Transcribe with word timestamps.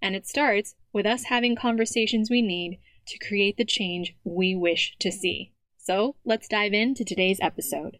And 0.00 0.14
it 0.14 0.26
starts 0.26 0.74
with 0.92 1.06
us 1.06 1.24
having 1.24 1.56
conversations 1.56 2.30
we 2.30 2.42
need 2.42 2.78
to 3.08 3.18
create 3.18 3.56
the 3.56 3.64
change 3.64 4.16
we 4.24 4.54
wish 4.54 4.96
to 5.00 5.10
see. 5.10 5.52
So 5.78 6.16
let's 6.24 6.48
dive 6.48 6.72
into 6.72 7.04
today's 7.04 7.38
episode. 7.40 7.98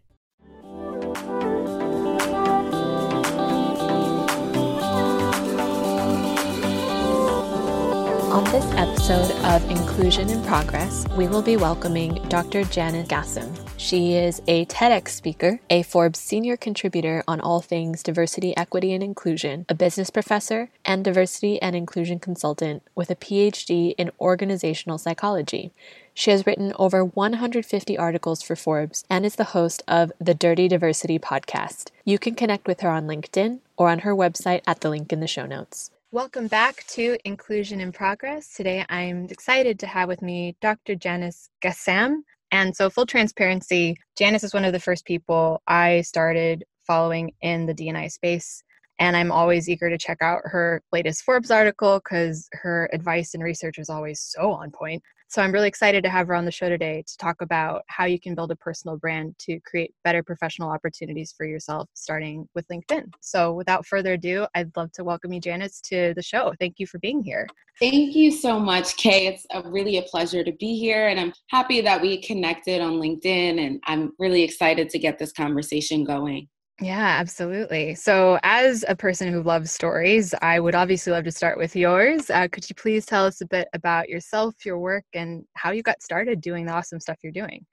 On 8.37 8.43
this 8.51 8.65
episode 8.73 9.31
of 9.45 9.71
Inclusion 9.71 10.29
in 10.29 10.43
Progress, 10.43 11.07
we 11.17 11.27
will 11.27 11.41
be 11.41 11.57
welcoming 11.57 12.15
Dr. 12.29 12.65
Janice 12.65 13.07
Gassam. 13.07 13.66
She 13.79 14.15
is 14.15 14.41
a 14.47 14.65
TEDx 14.65 15.09
speaker, 15.09 15.59
a 15.69 15.83
Forbes 15.83 16.17
senior 16.17 16.57
contributor 16.57 17.23
on 17.27 17.39
all 17.39 17.61
things 17.61 18.01
diversity, 18.01 18.57
equity, 18.57 18.91
and 18.91 19.03
inclusion, 19.03 19.67
a 19.69 19.75
business 19.75 20.09
professor, 20.09 20.69
and 20.83 21.05
diversity 21.05 21.61
and 21.61 21.75
inclusion 21.75 22.17
consultant 22.17 22.81
with 22.95 23.11
a 23.11 23.15
PhD 23.15 23.93
in 23.95 24.09
organizational 24.19 24.97
psychology. 24.97 25.71
She 26.15 26.31
has 26.31 26.47
written 26.47 26.73
over 26.79 27.05
150 27.05 27.97
articles 27.99 28.41
for 28.41 28.55
Forbes 28.55 29.05
and 29.11 29.23
is 29.23 29.35
the 29.35 29.53
host 29.53 29.83
of 29.87 30.11
the 30.19 30.33
Dirty 30.33 30.67
Diversity 30.67 31.19
podcast. 31.19 31.91
You 32.03 32.17
can 32.17 32.33
connect 32.33 32.67
with 32.67 32.81
her 32.81 32.89
on 32.89 33.05
LinkedIn 33.05 33.59
or 33.77 33.89
on 33.89 33.99
her 33.99 34.15
website 34.15 34.61
at 34.65 34.81
the 34.81 34.89
link 34.89 35.13
in 35.13 35.19
the 35.19 35.27
show 35.27 35.45
notes. 35.45 35.91
Welcome 36.11 36.47
back 36.47 36.83
to 36.87 37.17
Inclusion 37.25 37.79
in 37.79 37.91
Progress. 37.91 38.55
Today 38.55 38.85
I'm 38.89 39.25
excited 39.25 39.77
to 39.79 39.87
have 39.87 40.07
with 40.07 40.23
me 40.23 40.55
Dr. 40.61 40.95
Janice 40.95 41.51
Gassam. 41.61 42.23
And 42.51 42.75
so, 42.75 42.89
full 42.89 43.05
transparency, 43.05 43.97
Janice 44.17 44.43
is 44.43 44.53
one 44.53 44.65
of 44.65 44.73
the 44.73 44.79
first 44.79 45.05
people 45.05 45.61
I 45.67 46.01
started 46.01 46.63
following 46.85 47.33
in 47.41 47.65
the 47.65 47.73
DNI 47.73 48.11
space. 48.11 48.63
And 48.99 49.15
I'm 49.15 49.31
always 49.31 49.69
eager 49.69 49.89
to 49.89 49.97
check 49.97 50.21
out 50.21 50.41
her 50.45 50.81
latest 50.91 51.23
Forbes 51.23 51.51
article 51.51 51.99
because 52.03 52.49
her 52.53 52.89
advice 52.93 53.33
and 53.33 53.43
research 53.43 53.77
is 53.77 53.89
always 53.89 54.21
so 54.21 54.51
on 54.51 54.71
point. 54.71 55.03
So 55.29 55.41
I'm 55.41 55.51
really 55.51 55.67
excited 55.67 56.03
to 56.05 56.09
have 56.09 56.27
her 56.27 56.35
on 56.35 56.45
the 56.45 56.51
show 56.51 56.69
today 56.69 57.03
to 57.05 57.17
talk 57.17 57.41
about 57.41 57.81
how 57.87 58.05
you 58.05 58.17
can 58.17 58.33
build 58.33 58.49
a 58.51 58.55
personal 58.55 58.95
brand 58.95 59.35
to 59.39 59.59
create 59.59 59.93
better 60.05 60.23
professional 60.23 60.69
opportunities 60.69 61.33
for 61.35 61.45
yourself, 61.45 61.89
starting 61.93 62.47
with 62.55 62.65
LinkedIn. 62.69 63.11
So 63.19 63.53
without 63.53 63.85
further 63.85 64.13
ado, 64.13 64.47
I'd 64.55 64.71
love 64.77 64.93
to 64.93 65.03
welcome 65.03 65.33
you, 65.33 65.41
Janice, 65.41 65.81
to 65.81 66.13
the 66.15 66.21
show. 66.21 66.53
Thank 66.61 66.75
you 66.79 66.87
for 66.87 66.97
being 66.99 67.21
here. 67.21 67.45
Thank 67.77 68.15
you 68.15 68.31
so 68.31 68.57
much, 68.57 68.95
Kay. 68.95 69.27
It's 69.27 69.45
a, 69.51 69.69
really 69.69 69.97
a 69.97 70.03
pleasure 70.03 70.45
to 70.45 70.51
be 70.53 70.79
here, 70.79 71.09
and 71.09 71.19
I'm 71.19 71.33
happy 71.49 71.81
that 71.81 72.01
we 72.01 72.21
connected 72.21 72.81
on 72.81 72.93
LinkedIn, 72.93 73.59
and 73.59 73.81
I'm 73.85 74.13
really 74.17 74.43
excited 74.43 74.89
to 74.91 74.97
get 74.97 75.19
this 75.19 75.33
conversation 75.33 76.05
going. 76.05 76.47
Yeah, 76.79 77.17
absolutely. 77.19 77.95
So, 77.95 78.37
as 78.43 78.85
a 78.87 78.95
person 78.95 79.31
who 79.33 79.41
loves 79.41 79.71
stories, 79.71 80.35
I 80.43 80.59
would 80.59 80.75
obviously 80.75 81.11
love 81.11 81.23
to 81.23 81.31
start 81.31 81.57
with 81.57 81.75
yours. 81.75 82.29
Uh, 82.29 82.47
could 82.51 82.69
you 82.69 82.75
please 82.75 83.03
tell 83.05 83.25
us 83.25 83.41
a 83.41 83.47
bit 83.47 83.67
about 83.73 84.09
yourself, 84.09 84.63
your 84.63 84.77
work, 84.77 85.05
and 85.13 85.43
how 85.55 85.71
you 85.71 85.81
got 85.81 86.03
started 86.03 86.39
doing 86.39 86.67
the 86.67 86.73
awesome 86.73 86.99
stuff 86.99 87.17
you're 87.23 87.31
doing? 87.31 87.65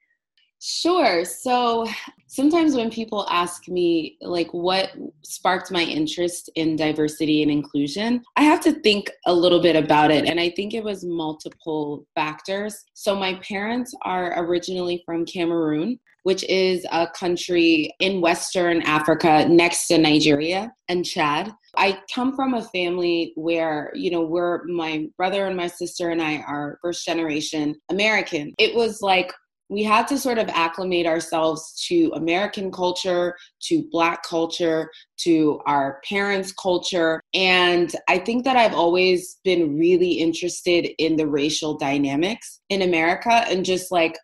Sure. 0.59 1.23
So 1.23 1.85
sometimes 2.25 2.75
when 2.75 2.89
people 2.89 3.27
ask 3.29 3.67
me, 3.67 4.17
like, 4.21 4.51
what 4.51 4.93
sparked 5.23 5.69
my 5.69 5.83
interest 5.83 6.49
in 6.55 6.75
diversity 6.75 7.43
and 7.43 7.51
inclusion, 7.51 8.23
I 8.37 8.41
have 8.41 8.61
to 8.61 8.71
think 8.71 9.11
a 9.27 9.33
little 9.33 9.61
bit 9.61 9.75
about 9.75 10.09
it. 10.09 10.25
And 10.25 10.39
I 10.39 10.49
think 10.49 10.73
it 10.73 10.83
was 10.83 11.05
multiple 11.05 12.07
factors. 12.15 12.83
So 12.95 13.15
my 13.15 13.35
parents 13.47 13.93
are 14.01 14.43
originally 14.43 15.03
from 15.05 15.25
Cameroon 15.25 15.99
which 16.25 16.43
is 16.45 16.87
a 16.91 17.07
country 17.07 17.93
in 17.99 18.19
Western 18.19 18.81
Africa 18.81 19.45
next 19.47 19.85
to 19.85 19.97
Nigeria 19.99 20.73
and 20.89 21.05
Chad. 21.05 21.51
I 21.77 21.99
come 22.11 22.35
from 22.35 22.55
a 22.55 22.63
family 22.63 23.31
where, 23.35 23.91
you 23.93 24.09
know, 24.09 24.21
we're 24.21 24.63
my 24.63 25.05
brother 25.17 25.45
and 25.45 25.55
my 25.55 25.67
sister 25.67 26.09
and 26.09 26.19
I 26.19 26.37
are 26.37 26.79
first 26.81 27.05
generation 27.05 27.75
American. 27.91 28.55
It 28.57 28.73
was 28.73 29.03
like 29.03 29.31
we 29.69 29.83
had 29.83 30.07
to 30.07 30.17
sort 30.17 30.37
of 30.37 30.49
acclimate 30.49 31.05
ourselves 31.05 31.85
to 31.87 32.11
American 32.15 32.71
culture, 32.71 33.35
to 33.63 33.87
Black 33.91 34.23
culture, 34.23 34.89
to 35.17 35.59
our 35.65 36.01
parents' 36.07 36.53
culture. 36.53 37.21
And 37.33 37.91
I 38.07 38.19
think 38.19 38.45
that 38.45 38.57
I've 38.57 38.75
always 38.75 39.37
been 39.43 39.77
really 39.77 40.13
interested 40.13 40.89
in 40.97 41.15
the 41.15 41.27
racial 41.27 41.77
dynamics 41.77 42.61
in 42.69 42.81
America 42.81 43.31
and 43.47 43.65
just 43.65 43.91
like 43.91 44.17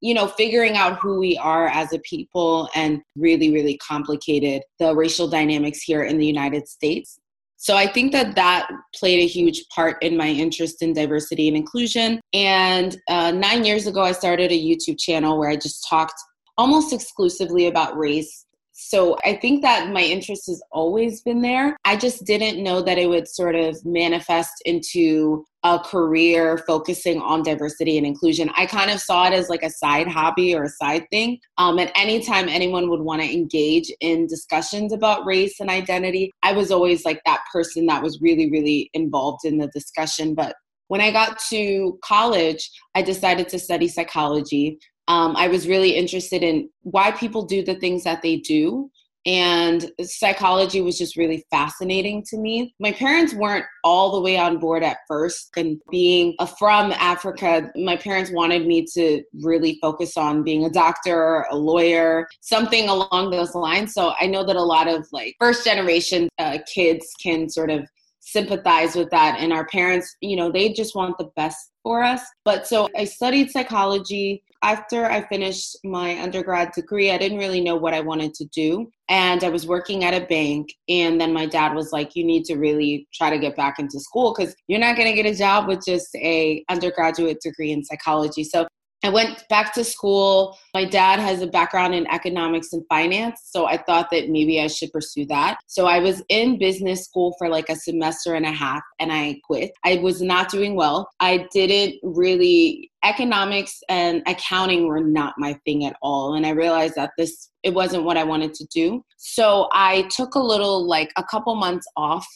you 0.00 0.14
know, 0.14 0.26
figuring 0.26 0.76
out 0.76 0.98
who 0.98 1.18
we 1.18 1.36
are 1.38 1.68
as 1.68 1.92
a 1.92 1.98
people 2.00 2.68
and 2.74 3.02
really, 3.16 3.52
really 3.52 3.76
complicated 3.78 4.62
the 4.78 4.94
racial 4.94 5.28
dynamics 5.28 5.82
here 5.82 6.02
in 6.02 6.18
the 6.18 6.26
United 6.26 6.66
States. 6.68 7.18
So 7.56 7.76
I 7.76 7.86
think 7.86 8.12
that 8.12 8.34
that 8.36 8.70
played 8.94 9.22
a 9.22 9.26
huge 9.26 9.64
part 9.68 10.02
in 10.02 10.16
my 10.16 10.28
interest 10.28 10.80
in 10.80 10.94
diversity 10.94 11.46
and 11.46 11.56
inclusion. 11.56 12.18
And 12.32 12.98
uh, 13.06 13.32
nine 13.32 13.66
years 13.66 13.86
ago, 13.86 14.00
I 14.00 14.12
started 14.12 14.50
a 14.50 14.58
YouTube 14.58 14.98
channel 14.98 15.38
where 15.38 15.50
I 15.50 15.56
just 15.56 15.86
talked 15.86 16.18
almost 16.56 16.94
exclusively 16.94 17.66
about 17.66 17.98
race 17.98 18.46
so 18.82 19.18
I 19.26 19.34
think 19.34 19.60
that 19.60 19.92
my 19.92 20.00
interest 20.00 20.44
has 20.46 20.62
always 20.72 21.20
been 21.20 21.42
there. 21.42 21.76
I 21.84 21.96
just 21.96 22.24
didn't 22.24 22.62
know 22.62 22.80
that 22.80 22.96
it 22.96 23.08
would 23.08 23.28
sort 23.28 23.54
of 23.54 23.76
manifest 23.84 24.52
into 24.64 25.44
a 25.62 25.78
career 25.78 26.56
focusing 26.66 27.20
on 27.20 27.42
diversity 27.42 27.98
and 27.98 28.06
inclusion. 28.06 28.50
I 28.56 28.64
kind 28.64 28.90
of 28.90 28.98
saw 28.98 29.26
it 29.26 29.34
as 29.34 29.50
like 29.50 29.62
a 29.62 29.68
side 29.68 30.08
hobby 30.08 30.54
or 30.54 30.62
a 30.62 30.68
side 30.68 31.06
thing. 31.10 31.38
Um, 31.58 31.78
and 31.78 31.92
anytime 31.94 32.48
anyone 32.48 32.88
would 32.88 33.02
want 33.02 33.20
to 33.20 33.30
engage 33.30 33.92
in 34.00 34.26
discussions 34.26 34.94
about 34.94 35.26
race 35.26 35.60
and 35.60 35.68
identity, 35.68 36.30
I 36.42 36.52
was 36.52 36.70
always 36.70 37.04
like 37.04 37.20
that 37.26 37.42
person 37.52 37.84
that 37.86 38.02
was 38.02 38.18
really, 38.22 38.50
really 38.50 38.88
involved 38.94 39.44
in 39.44 39.58
the 39.58 39.68
discussion. 39.68 40.34
But 40.34 40.56
when 40.88 41.02
I 41.02 41.10
got 41.10 41.38
to 41.50 41.98
college, 42.02 42.70
I 42.94 43.02
decided 43.02 43.50
to 43.50 43.58
study 43.58 43.88
psychology. 43.88 44.78
Um, 45.08 45.34
I 45.36 45.48
was 45.48 45.66
really 45.66 45.96
interested 45.96 46.42
in 46.42 46.70
why 46.82 47.10
people 47.10 47.44
do 47.44 47.64
the 47.64 47.74
things 47.74 48.04
that 48.04 48.22
they 48.22 48.36
do. 48.36 48.90
And 49.26 49.90
psychology 50.00 50.80
was 50.80 50.96
just 50.96 51.16
really 51.16 51.44
fascinating 51.50 52.24
to 52.30 52.38
me. 52.38 52.74
My 52.80 52.90
parents 52.92 53.34
weren't 53.34 53.66
all 53.84 54.12
the 54.12 54.20
way 54.20 54.38
on 54.38 54.58
board 54.58 54.82
at 54.82 54.98
first. 55.06 55.50
And 55.58 55.78
being 55.90 56.34
from 56.58 56.92
Africa, 56.92 57.70
my 57.76 57.96
parents 57.96 58.30
wanted 58.32 58.66
me 58.66 58.86
to 58.94 59.22
really 59.42 59.78
focus 59.82 60.16
on 60.16 60.42
being 60.42 60.64
a 60.64 60.70
doctor, 60.70 61.44
a 61.50 61.56
lawyer, 61.56 62.28
something 62.40 62.88
along 62.88 63.30
those 63.30 63.54
lines. 63.54 63.92
So 63.92 64.14
I 64.18 64.26
know 64.26 64.42
that 64.42 64.56
a 64.56 64.62
lot 64.62 64.88
of 64.88 65.06
like 65.12 65.36
first 65.38 65.66
generation 65.66 66.30
uh, 66.38 66.58
kids 66.72 67.06
can 67.22 67.50
sort 67.50 67.70
of 67.70 67.86
sympathize 68.32 68.94
with 68.96 69.10
that. 69.10 69.38
And 69.38 69.52
our 69.52 69.66
parents 69.66 70.16
you 70.20 70.36
know 70.36 70.50
they 70.50 70.72
just 70.72 70.94
want 70.94 71.18
the 71.18 71.30
best 71.36 71.72
for 71.82 72.02
us. 72.02 72.22
But 72.44 72.66
so 72.66 72.88
i 72.96 73.04
studied 73.04 73.50
psychology. 73.50 74.42
After 74.62 75.06
i 75.06 75.22
finished 75.22 75.76
my 75.84 76.20
undergrad 76.20 76.72
degree 76.72 77.10
i 77.10 77.18
didn't 77.18 77.38
really 77.38 77.62
know 77.62 77.76
what 77.76 77.94
i 77.94 78.00
wanted 78.00 78.34
to 78.34 78.44
do. 78.46 78.90
And 79.08 79.42
i 79.44 79.48
was 79.48 79.66
working 79.66 80.04
at 80.04 80.14
a 80.14 80.26
bank. 80.26 80.68
And 80.88 81.20
then 81.20 81.32
my 81.32 81.46
dad 81.46 81.74
was 81.74 81.92
like 81.92 82.14
you 82.14 82.24
need 82.24 82.44
to 82.46 82.56
really 82.56 83.08
try 83.14 83.30
to 83.30 83.38
get 83.38 83.56
back 83.56 83.78
into 83.78 84.00
school 84.00 84.34
because 84.34 84.54
you're 84.68 84.80
not 84.80 84.96
going 84.96 85.08
to 85.08 85.20
get 85.20 85.32
a 85.32 85.36
job 85.36 85.68
with 85.68 85.84
just 85.84 86.14
a 86.16 86.64
undergraduate 86.68 87.40
degree 87.42 87.72
in 87.72 87.84
psychology. 87.84 88.44
So 88.44 88.66
I 89.02 89.08
went 89.08 89.48
back 89.48 89.72
to 89.74 89.84
school. 89.84 90.58
My 90.74 90.84
dad 90.84 91.20
has 91.20 91.40
a 91.40 91.46
background 91.46 91.94
in 91.94 92.06
economics 92.08 92.72
and 92.72 92.84
finance, 92.88 93.40
so 93.44 93.66
I 93.66 93.78
thought 93.78 94.08
that 94.10 94.28
maybe 94.28 94.60
I 94.60 94.66
should 94.66 94.92
pursue 94.92 95.24
that. 95.26 95.58
So 95.66 95.86
I 95.86 96.00
was 96.00 96.22
in 96.28 96.58
business 96.58 97.04
school 97.04 97.34
for 97.38 97.48
like 97.48 97.70
a 97.70 97.76
semester 97.76 98.34
and 98.34 98.44
a 98.44 98.52
half 98.52 98.82
and 98.98 99.10
I 99.12 99.40
quit. 99.44 99.72
I 99.84 99.96
was 99.96 100.20
not 100.20 100.50
doing 100.50 100.74
well. 100.74 101.08
I 101.18 101.46
didn't 101.52 101.96
really 102.02 102.90
economics 103.02 103.80
and 103.88 104.22
accounting 104.26 104.86
were 104.86 105.00
not 105.00 105.32
my 105.38 105.58
thing 105.64 105.86
at 105.86 105.96
all 106.02 106.34
and 106.34 106.44
I 106.44 106.50
realized 106.50 106.96
that 106.96 107.12
this 107.16 107.48
it 107.62 107.72
wasn't 107.72 108.04
what 108.04 108.18
I 108.18 108.24
wanted 108.24 108.52
to 108.54 108.66
do. 108.66 109.02
So 109.16 109.68
I 109.72 110.02
took 110.10 110.34
a 110.34 110.38
little 110.38 110.86
like 110.86 111.10
a 111.16 111.24
couple 111.24 111.54
months 111.54 111.86
off 111.96 112.26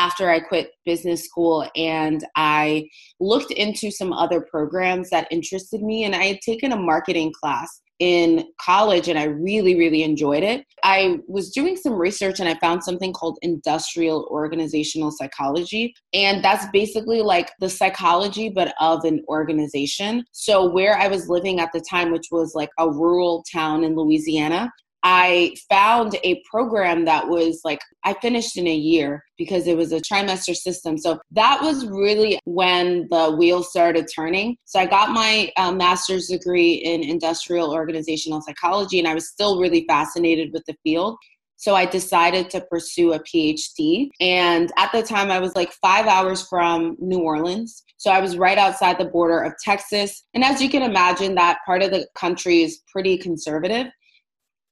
after 0.00 0.30
I 0.30 0.40
quit 0.40 0.72
business 0.86 1.26
school 1.26 1.68
and 1.76 2.26
I 2.34 2.88
looked 3.20 3.50
into 3.50 3.90
some 3.90 4.14
other 4.14 4.40
programs 4.40 5.10
that 5.10 5.28
interested 5.30 5.82
me. 5.82 6.04
And 6.04 6.16
I 6.16 6.24
had 6.24 6.40
taken 6.40 6.72
a 6.72 6.76
marketing 6.76 7.32
class 7.38 7.82
in 7.98 8.46
college 8.58 9.08
and 9.08 9.18
I 9.18 9.24
really, 9.24 9.76
really 9.76 10.02
enjoyed 10.02 10.42
it. 10.42 10.64
I 10.82 11.18
was 11.28 11.50
doing 11.50 11.76
some 11.76 11.92
research 11.92 12.40
and 12.40 12.48
I 12.48 12.54
found 12.54 12.82
something 12.82 13.12
called 13.12 13.38
industrial 13.42 14.26
organizational 14.30 15.10
psychology. 15.10 15.92
And 16.14 16.42
that's 16.42 16.64
basically 16.72 17.20
like 17.20 17.50
the 17.60 17.68
psychology, 17.68 18.48
but 18.48 18.72
of 18.80 19.04
an 19.04 19.22
organization. 19.28 20.24
So, 20.32 20.66
where 20.66 20.96
I 20.96 21.08
was 21.08 21.28
living 21.28 21.60
at 21.60 21.72
the 21.74 21.84
time, 21.90 22.10
which 22.10 22.28
was 22.32 22.54
like 22.54 22.70
a 22.78 22.90
rural 22.90 23.44
town 23.52 23.84
in 23.84 23.94
Louisiana, 23.94 24.72
I 25.02 25.54
found 25.68 26.16
a 26.22 26.42
program 26.50 27.04
that 27.06 27.26
was 27.26 27.62
like, 27.64 27.80
I 28.04 28.14
finished 28.14 28.56
in 28.56 28.66
a 28.66 28.74
year 28.74 29.24
because 29.38 29.66
it 29.66 29.76
was 29.76 29.92
a 29.92 30.00
trimester 30.00 30.54
system. 30.54 30.98
So 30.98 31.18
that 31.32 31.60
was 31.62 31.86
really 31.86 32.38
when 32.44 33.06
the 33.10 33.30
wheels 33.30 33.70
started 33.70 34.08
turning. 34.14 34.56
So 34.64 34.78
I 34.78 34.86
got 34.86 35.10
my 35.10 35.50
uh, 35.56 35.72
master's 35.72 36.28
degree 36.28 36.74
in 36.74 37.02
industrial 37.02 37.72
organizational 37.72 38.42
psychology, 38.42 38.98
and 38.98 39.08
I 39.08 39.14
was 39.14 39.28
still 39.28 39.60
really 39.60 39.84
fascinated 39.88 40.50
with 40.52 40.64
the 40.66 40.76
field. 40.82 41.16
So 41.56 41.74
I 41.74 41.84
decided 41.84 42.48
to 42.50 42.62
pursue 42.62 43.12
a 43.12 43.20
PhD. 43.20 44.08
And 44.18 44.72
at 44.78 44.92
the 44.92 45.02
time, 45.02 45.30
I 45.30 45.38
was 45.38 45.54
like 45.54 45.72
five 45.72 46.06
hours 46.06 46.46
from 46.48 46.96
New 46.98 47.18
Orleans. 47.18 47.82
So 47.98 48.10
I 48.10 48.18
was 48.18 48.38
right 48.38 48.56
outside 48.56 48.96
the 48.96 49.04
border 49.04 49.40
of 49.42 49.52
Texas. 49.62 50.24
And 50.32 50.42
as 50.42 50.62
you 50.62 50.70
can 50.70 50.82
imagine, 50.82 51.34
that 51.34 51.58
part 51.66 51.82
of 51.82 51.90
the 51.90 52.08
country 52.16 52.62
is 52.62 52.80
pretty 52.90 53.18
conservative 53.18 53.88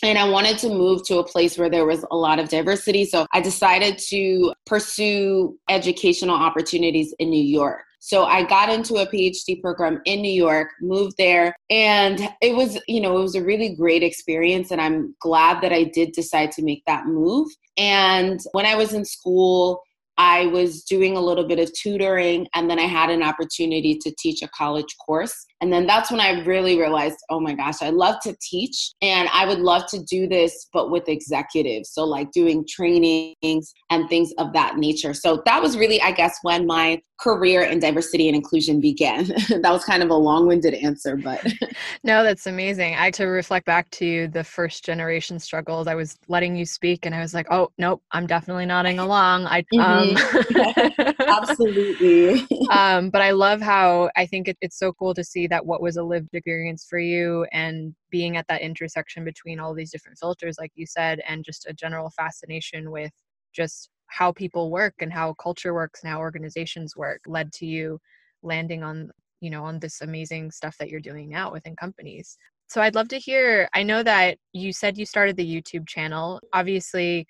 and 0.02 0.18
I 0.18 0.28
wanted 0.28 0.58
to 0.58 0.68
move 0.68 1.04
to 1.06 1.18
a 1.18 1.24
place 1.24 1.58
where 1.58 1.70
there 1.70 1.86
was 1.86 2.04
a 2.10 2.16
lot 2.16 2.38
of 2.38 2.48
diversity. 2.48 3.04
So 3.04 3.26
I 3.32 3.40
decided 3.40 3.98
to 4.08 4.52
pursue 4.66 5.58
educational 5.68 6.36
opportunities 6.36 7.14
in 7.18 7.30
New 7.30 7.42
York. 7.42 7.82
So 8.00 8.24
I 8.24 8.44
got 8.44 8.68
into 8.68 8.94
a 8.94 9.06
PhD 9.06 9.60
program 9.60 10.00
in 10.04 10.22
New 10.22 10.32
York, 10.32 10.68
moved 10.80 11.16
there, 11.18 11.56
and 11.68 12.28
it 12.40 12.54
was, 12.54 12.78
you 12.86 13.00
know, 13.00 13.18
it 13.18 13.22
was 13.22 13.34
a 13.34 13.42
really 13.42 13.74
great 13.74 14.04
experience. 14.04 14.70
And 14.70 14.80
I'm 14.80 15.16
glad 15.20 15.60
that 15.62 15.72
I 15.72 15.84
did 15.84 16.12
decide 16.12 16.52
to 16.52 16.62
make 16.62 16.84
that 16.86 17.06
move. 17.06 17.48
And 17.76 18.40
when 18.52 18.66
I 18.66 18.76
was 18.76 18.92
in 18.92 19.04
school, 19.04 19.82
I 20.16 20.46
was 20.46 20.82
doing 20.82 21.16
a 21.16 21.20
little 21.20 21.46
bit 21.46 21.58
of 21.58 21.72
tutoring, 21.72 22.46
and 22.54 22.70
then 22.70 22.78
I 22.78 22.86
had 22.86 23.10
an 23.10 23.22
opportunity 23.22 23.96
to 23.98 24.12
teach 24.18 24.42
a 24.42 24.48
college 24.48 24.96
course. 25.04 25.46
And 25.60 25.72
then 25.72 25.86
that's 25.86 26.10
when 26.10 26.20
I 26.20 26.42
really 26.44 26.78
realized, 26.78 27.18
oh 27.30 27.40
my 27.40 27.54
gosh, 27.54 27.82
I 27.82 27.90
love 27.90 28.16
to 28.22 28.36
teach 28.40 28.92
and 29.02 29.28
I 29.32 29.46
would 29.46 29.58
love 29.58 29.86
to 29.88 30.02
do 30.04 30.28
this, 30.28 30.68
but 30.72 30.90
with 30.90 31.08
executives. 31.08 31.90
So, 31.90 32.04
like 32.04 32.30
doing 32.32 32.64
trainings 32.68 33.72
and 33.90 34.08
things 34.08 34.32
of 34.38 34.52
that 34.52 34.76
nature. 34.76 35.14
So, 35.14 35.42
that 35.46 35.60
was 35.62 35.76
really, 35.76 36.00
I 36.00 36.12
guess, 36.12 36.38
when 36.42 36.66
my 36.66 37.00
career 37.18 37.62
in 37.62 37.80
diversity 37.80 38.28
and 38.28 38.36
inclusion 38.36 38.80
began. 38.80 39.26
that 39.48 39.72
was 39.72 39.84
kind 39.84 40.02
of 40.02 40.10
a 40.10 40.14
long 40.14 40.46
winded 40.46 40.74
answer, 40.74 41.16
but. 41.16 41.44
no, 42.04 42.22
that's 42.22 42.46
amazing. 42.46 42.94
I 42.94 43.10
to 43.12 43.24
reflect 43.26 43.66
back 43.66 43.90
to 43.92 44.28
the 44.28 44.44
first 44.44 44.84
generation 44.84 45.38
struggles, 45.38 45.88
I 45.88 45.94
was 45.94 46.16
letting 46.28 46.56
you 46.56 46.64
speak 46.64 47.06
and 47.06 47.14
I 47.14 47.20
was 47.20 47.34
like, 47.34 47.46
oh, 47.50 47.70
nope, 47.76 48.02
I'm 48.12 48.26
definitely 48.26 48.66
nodding 48.66 48.98
along. 49.00 49.46
I, 49.46 49.64
mm-hmm. 49.74 51.08
um, 51.08 51.14
absolutely. 51.28 52.46
um, 52.70 53.10
but 53.10 53.20
I 53.20 53.32
love 53.32 53.60
how 53.60 54.10
I 54.16 54.26
think 54.26 54.48
it, 54.48 54.56
it's 54.60 54.78
so 54.78 54.92
cool 54.92 55.14
to 55.14 55.24
see 55.24 55.47
that 55.48 55.64
what 55.64 55.82
was 55.82 55.96
a 55.96 56.02
lived 56.02 56.28
experience 56.32 56.86
for 56.88 56.98
you 56.98 57.46
and 57.52 57.94
being 58.10 58.36
at 58.36 58.46
that 58.48 58.62
intersection 58.62 59.24
between 59.24 59.60
all 59.60 59.74
these 59.74 59.90
different 59.90 60.18
filters 60.18 60.56
like 60.58 60.72
you 60.74 60.86
said 60.86 61.20
and 61.26 61.44
just 61.44 61.66
a 61.66 61.72
general 61.72 62.10
fascination 62.10 62.90
with 62.90 63.12
just 63.52 63.90
how 64.06 64.32
people 64.32 64.70
work 64.70 64.94
and 65.00 65.12
how 65.12 65.34
culture 65.34 65.74
works 65.74 66.02
and 66.02 66.10
how 66.10 66.18
organizations 66.18 66.96
work 66.96 67.20
led 67.26 67.52
to 67.52 67.66
you 67.66 67.98
landing 68.42 68.82
on 68.82 69.10
you 69.40 69.50
know 69.50 69.64
on 69.64 69.78
this 69.78 70.00
amazing 70.00 70.50
stuff 70.50 70.76
that 70.78 70.88
you're 70.88 71.00
doing 71.00 71.28
now 71.28 71.52
within 71.52 71.76
companies. 71.76 72.36
So 72.68 72.80
i'd 72.82 72.94
love 72.94 73.08
to 73.08 73.18
hear 73.18 73.68
i 73.74 73.82
know 73.82 74.02
that 74.02 74.38
you 74.52 74.72
said 74.72 74.98
you 74.98 75.06
started 75.06 75.36
the 75.36 75.62
youtube 75.62 75.88
channel. 75.88 76.40
Obviously 76.52 77.26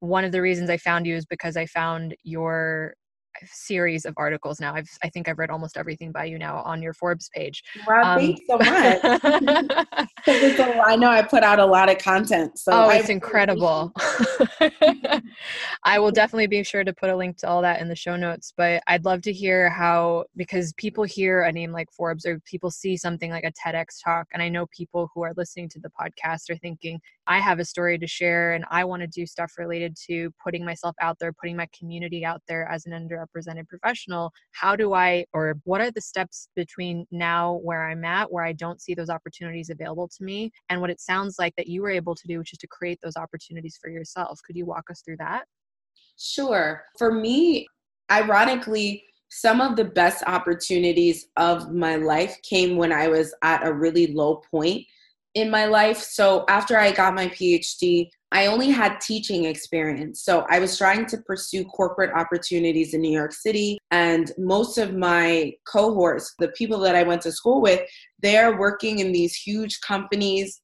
one 0.00 0.24
of 0.24 0.32
the 0.32 0.42
reasons 0.42 0.70
i 0.70 0.76
found 0.76 1.06
you 1.06 1.16
is 1.16 1.26
because 1.26 1.56
i 1.56 1.66
found 1.66 2.14
your 2.22 2.94
series 3.46 4.04
of 4.04 4.14
articles 4.16 4.60
now. 4.60 4.74
I've 4.74 4.88
I 5.02 5.08
think 5.08 5.28
I've 5.28 5.38
read 5.38 5.50
almost 5.50 5.76
everything 5.76 6.12
by 6.12 6.24
you 6.24 6.38
now 6.38 6.62
on 6.62 6.82
your 6.82 6.94
Forbes 6.94 7.30
page. 7.34 7.62
Wow, 7.86 8.14
um, 8.14 8.18
thanks 8.18 8.40
so 8.48 8.58
much. 8.58 10.08
I 10.86 10.96
know 10.96 11.10
I 11.10 11.22
put 11.22 11.42
out 11.42 11.58
a 11.58 11.66
lot 11.66 11.90
of 11.90 11.98
content. 11.98 12.58
So 12.58 12.72
oh, 12.72 12.90
it's 12.90 13.08
incredible. 13.08 13.92
I 15.84 15.98
will 15.98 16.10
definitely 16.10 16.46
be 16.46 16.62
sure 16.62 16.84
to 16.84 16.92
put 16.92 17.10
a 17.10 17.16
link 17.16 17.36
to 17.38 17.48
all 17.48 17.62
that 17.62 17.80
in 17.80 17.88
the 17.88 17.96
show 17.96 18.16
notes. 18.16 18.52
But 18.56 18.82
I'd 18.86 19.04
love 19.04 19.22
to 19.22 19.32
hear 19.32 19.70
how 19.70 20.24
because 20.36 20.72
people 20.74 21.04
hear 21.04 21.42
a 21.42 21.52
name 21.52 21.72
like 21.72 21.90
Forbes 21.92 22.26
or 22.26 22.40
people 22.40 22.70
see 22.70 22.96
something 22.96 23.30
like 23.30 23.44
a 23.44 23.52
TEDx 23.52 24.02
talk, 24.04 24.26
and 24.32 24.42
I 24.42 24.48
know 24.48 24.66
people 24.66 25.10
who 25.14 25.22
are 25.22 25.32
listening 25.36 25.68
to 25.70 25.80
the 25.80 25.90
podcast 25.90 26.50
are 26.50 26.56
thinking, 26.56 27.00
I 27.26 27.40
have 27.40 27.58
a 27.58 27.64
story 27.64 27.98
to 27.98 28.06
share 28.06 28.54
and 28.54 28.64
I 28.70 28.84
want 28.84 29.02
to 29.02 29.06
do 29.06 29.26
stuff 29.26 29.52
related 29.58 29.96
to 30.06 30.32
putting 30.42 30.64
myself 30.64 30.96
out 31.00 31.18
there, 31.18 31.32
putting 31.32 31.56
my 31.56 31.68
community 31.78 32.24
out 32.24 32.40
there 32.48 32.66
as 32.68 32.86
an 32.86 32.94
underrepresented 33.28 33.68
professional. 33.68 34.32
How 34.52 34.76
do 34.76 34.94
I, 34.94 35.24
or 35.32 35.56
what 35.64 35.80
are 35.80 35.90
the 35.90 36.00
steps 36.00 36.48
between 36.56 37.06
now 37.10 37.60
where 37.62 37.88
I'm 37.88 38.04
at, 38.04 38.30
where 38.32 38.44
I 38.44 38.52
don't 38.52 38.80
see 38.80 38.94
those 38.94 39.10
opportunities 39.10 39.70
available 39.70 40.08
to 40.08 40.24
me, 40.24 40.50
and 40.68 40.80
what 40.80 40.90
it 40.90 41.00
sounds 41.00 41.36
like 41.38 41.54
that 41.56 41.66
you 41.66 41.82
were 41.82 41.90
able 41.90 42.14
to 42.14 42.26
do, 42.26 42.38
which 42.38 42.52
is 42.52 42.58
to 42.58 42.66
create 42.66 42.98
those 43.02 43.16
opportunities 43.16 43.78
for 43.80 43.90
yourself? 43.90 44.40
Could 44.46 44.56
you 44.56 44.66
walk 44.66 44.84
us 44.90 45.02
through 45.04 45.16
that? 45.18 45.44
Sure. 46.18 46.82
For 46.98 47.12
me, 47.12 47.66
ironically, 48.10 49.04
some 49.30 49.60
of 49.60 49.76
the 49.76 49.84
best 49.84 50.24
opportunities 50.26 51.28
of 51.36 51.72
my 51.72 51.96
life 51.96 52.36
came 52.42 52.76
when 52.76 52.92
I 52.92 53.08
was 53.08 53.34
at 53.42 53.66
a 53.66 53.72
really 53.72 54.08
low 54.08 54.36
point 54.50 54.86
in 55.40 55.50
my 55.50 55.66
life. 55.66 55.98
So 55.98 56.44
after 56.48 56.78
I 56.78 56.92
got 56.92 57.14
my 57.14 57.28
PhD, 57.28 58.08
I 58.30 58.46
only 58.46 58.70
had 58.70 59.00
teaching 59.00 59.46
experience. 59.46 60.22
So 60.22 60.44
I 60.50 60.58
was 60.58 60.76
trying 60.76 61.06
to 61.06 61.18
pursue 61.18 61.64
corporate 61.64 62.12
opportunities 62.14 62.92
in 62.92 63.00
New 63.00 63.12
York 63.12 63.32
City. 63.32 63.78
And 63.90 64.30
most 64.36 64.76
of 64.76 64.94
my 64.94 65.52
cohorts, 65.66 66.34
the 66.38 66.48
people 66.48 66.78
that 66.80 66.94
I 66.94 67.04
went 67.04 67.22
to 67.22 67.32
school 67.32 67.62
with, 67.62 67.80
they're 68.20 68.58
working 68.58 68.98
in 68.98 69.12
these 69.12 69.34
huge 69.34 69.80
companies, 69.80 70.60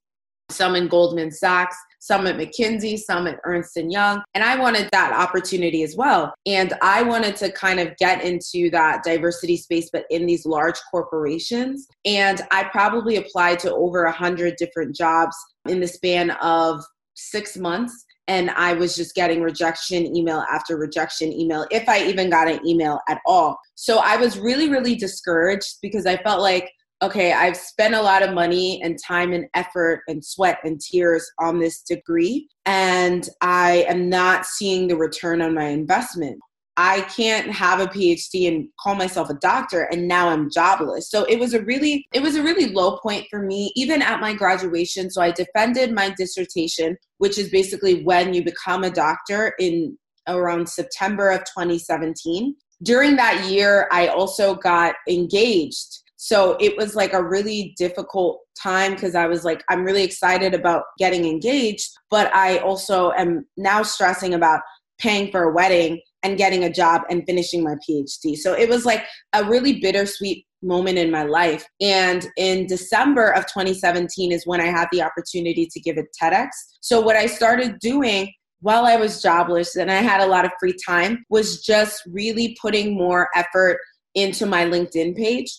some 0.51 0.77
in 0.77 0.89
Goldman 0.89 1.31
Sachs, 1.31 1.77
some 2.05 2.27
at 2.27 2.37
McKinsey, 2.37 2.99
some 2.99 3.27
at 3.27 3.41
Ernst 3.45 3.79
and 3.79 3.91
Young, 3.91 4.23
and 4.35 4.45
I 4.45 4.61
wanted 4.61 4.91
that 4.93 5.15
opportunity 5.15 5.83
as 5.85 5.97
well. 5.97 6.35
And 6.47 6.75
I 6.83 7.03
wanted 7.03 7.35
to 7.37 7.51
kind 7.51 7.81
of 7.81 7.97
get 7.97 8.23
into 8.23 8.69
that 8.73 9.03
diversity 9.03 9.57
space, 9.57 9.89
but 9.91 10.05
in 10.11 10.27
these 10.27 10.45
large 10.45 10.79
corporations. 10.91 11.89
And 12.05 12.43
I 12.51 12.65
probably 12.65 13.17
applied 13.17 13.59
to 13.61 13.75
over 13.75 14.05
a 14.05 14.13
hundred 14.13 14.57
different 14.57 14.95
jobs 14.95 15.35
in 15.67 15.81
the 15.81 15.89
span 15.89 16.33
of 16.43 16.85
six 17.15 17.57
months 17.57 18.05
and 18.27 18.51
I 18.51 18.73
was 18.73 18.97
just 18.97 19.15
getting 19.15 19.43
rejection 19.43 20.17
email 20.17 20.45
after 20.51 20.77
rejection 20.77 21.33
email, 21.33 21.67
if 21.71 21.89
I 21.89 22.05
even 22.07 22.31
got 22.31 22.49
an 22.49 22.67
email 22.67 23.01
at 23.09 23.21
all. 23.27 23.59
So 23.75 23.99
I 23.99 24.17
was 24.17 24.39
really, 24.39 24.71
really 24.71 24.95
discouraged 24.95 25.77
because 25.83 26.07
I 26.07 26.17
felt 26.19 26.41
like 26.41 26.71
okay, 27.05 27.35
I've 27.35 27.57
spent 27.57 27.95
a 27.95 28.01
lot 28.01 28.23
of 28.23 28.33
money 28.33 28.81
and 28.83 28.99
time 29.07 29.35
and 29.35 29.47
effort 29.55 30.03
and 30.09 30.25
sweat 30.25 30.59
and 30.65 30.81
tears 30.81 31.31
on 31.39 31.59
this 31.59 31.83
degree, 31.83 32.49
and 32.65 33.29
I 33.43 33.85
am 33.89 34.09
not 34.09 34.47
seeing 34.47 34.89
the 34.89 34.97
return 34.97 35.43
on 35.43 35.55
my 35.55 35.67
investment. 35.67 36.41
I 36.77 37.03
can't 37.03 37.51
have 37.53 37.79
a 37.79 37.87
PhD 37.87 38.49
and 38.49 38.69
call 38.81 38.97
myself 38.97 39.31
a 39.31 39.35
doctor 39.35 39.83
and 39.93 40.09
now 40.09 40.29
I'm 40.29 40.51
jobless. 40.51 41.09
So 41.09 41.23
it 41.25 41.39
was 41.39 41.55
a 41.55 41.63
really 41.63 42.05
it 42.13 42.21
was 42.21 42.35
a 42.35 42.43
really 42.43 42.73
low 42.73 42.99
point 42.99 43.27
for 43.31 43.41
me 43.41 43.71
even 43.77 44.03
at 44.03 44.21
my 44.21 44.35
graduation. 44.35 45.09
So 45.09 45.23
I 45.23 45.31
defended 45.31 45.93
my 45.93 46.13
dissertation, 46.19 46.97
which 47.19 47.39
is 47.39 47.49
basically 47.51 48.03
when 48.03 48.35
you 48.35 48.43
become 48.43 48.83
a 48.83 48.91
doctor 48.91 49.55
in 49.61 49.97
around 50.27 50.69
September 50.69 51.31
of 51.31 51.45
2017. 51.45 52.57
During 52.83 53.15
that 53.17 53.49
year, 53.49 53.87
I 53.93 54.09
also 54.09 54.57
got 54.57 54.97
engaged 55.09 56.01
so 56.25 56.57
it 56.59 56.75
was 56.79 56.97
like 56.97 57.13
a 57.13 57.23
really 57.23 57.75
difficult 57.77 58.41
time 58.59 58.95
because 58.95 59.15
I 59.15 59.27
was 59.27 59.45
like, 59.45 59.63
I'm 59.69 59.85
really 59.85 60.03
excited 60.03 60.55
about 60.55 60.85
getting 60.99 61.27
engaged, 61.27 61.91
but 62.09 62.35
I 62.35 62.57
also 62.61 63.13
am 63.13 63.45
now 63.59 63.83
stressing 63.83 64.33
about 64.33 64.63
paying 64.99 65.31
for 65.31 65.43
a 65.43 65.53
wedding 65.53 66.01
and 66.23 66.39
getting 66.39 66.65
a 66.65 66.73
job 66.73 67.03
and 67.11 67.25
finishing 67.27 67.63
my 67.63 67.75
PhD. 67.87 68.39
So 68.39 68.55
it 68.55 68.71
was 68.71 68.87
like 68.87 69.05
a 69.35 69.45
really 69.45 69.81
bittersweet 69.81 70.47
moment 70.63 70.97
in 70.97 71.11
my 71.11 71.25
life. 71.25 71.67
And 71.83 72.27
in 72.39 72.67
December 72.69 73.29
of 73.29 73.45
2017 73.45 74.33
is 74.33 74.47
when 74.47 74.63
I 74.63 74.69
had 74.69 74.89
the 74.93 75.03
opportunity 75.03 75.69
to 75.71 75.79
give 75.79 75.99
a 75.99 76.05
TEDx. 76.19 76.49
So, 76.81 77.03
what 77.03 77.17
I 77.17 77.27
started 77.27 77.81
doing 77.81 78.33
while 78.63 78.87
I 78.87 78.97
was 78.97 79.21
jobless 79.21 79.77
and 79.77 79.91
I 79.91 79.97
had 79.97 80.23
a 80.23 80.27
lot 80.27 80.47
of 80.47 80.53
free 80.59 80.75
time 80.89 81.23
was 81.29 81.63
just 81.63 82.03
really 82.07 82.57
putting 82.63 82.97
more 82.97 83.29
effort 83.35 83.77
into 84.15 84.47
my 84.47 84.65
LinkedIn 84.65 85.17
page. 85.17 85.55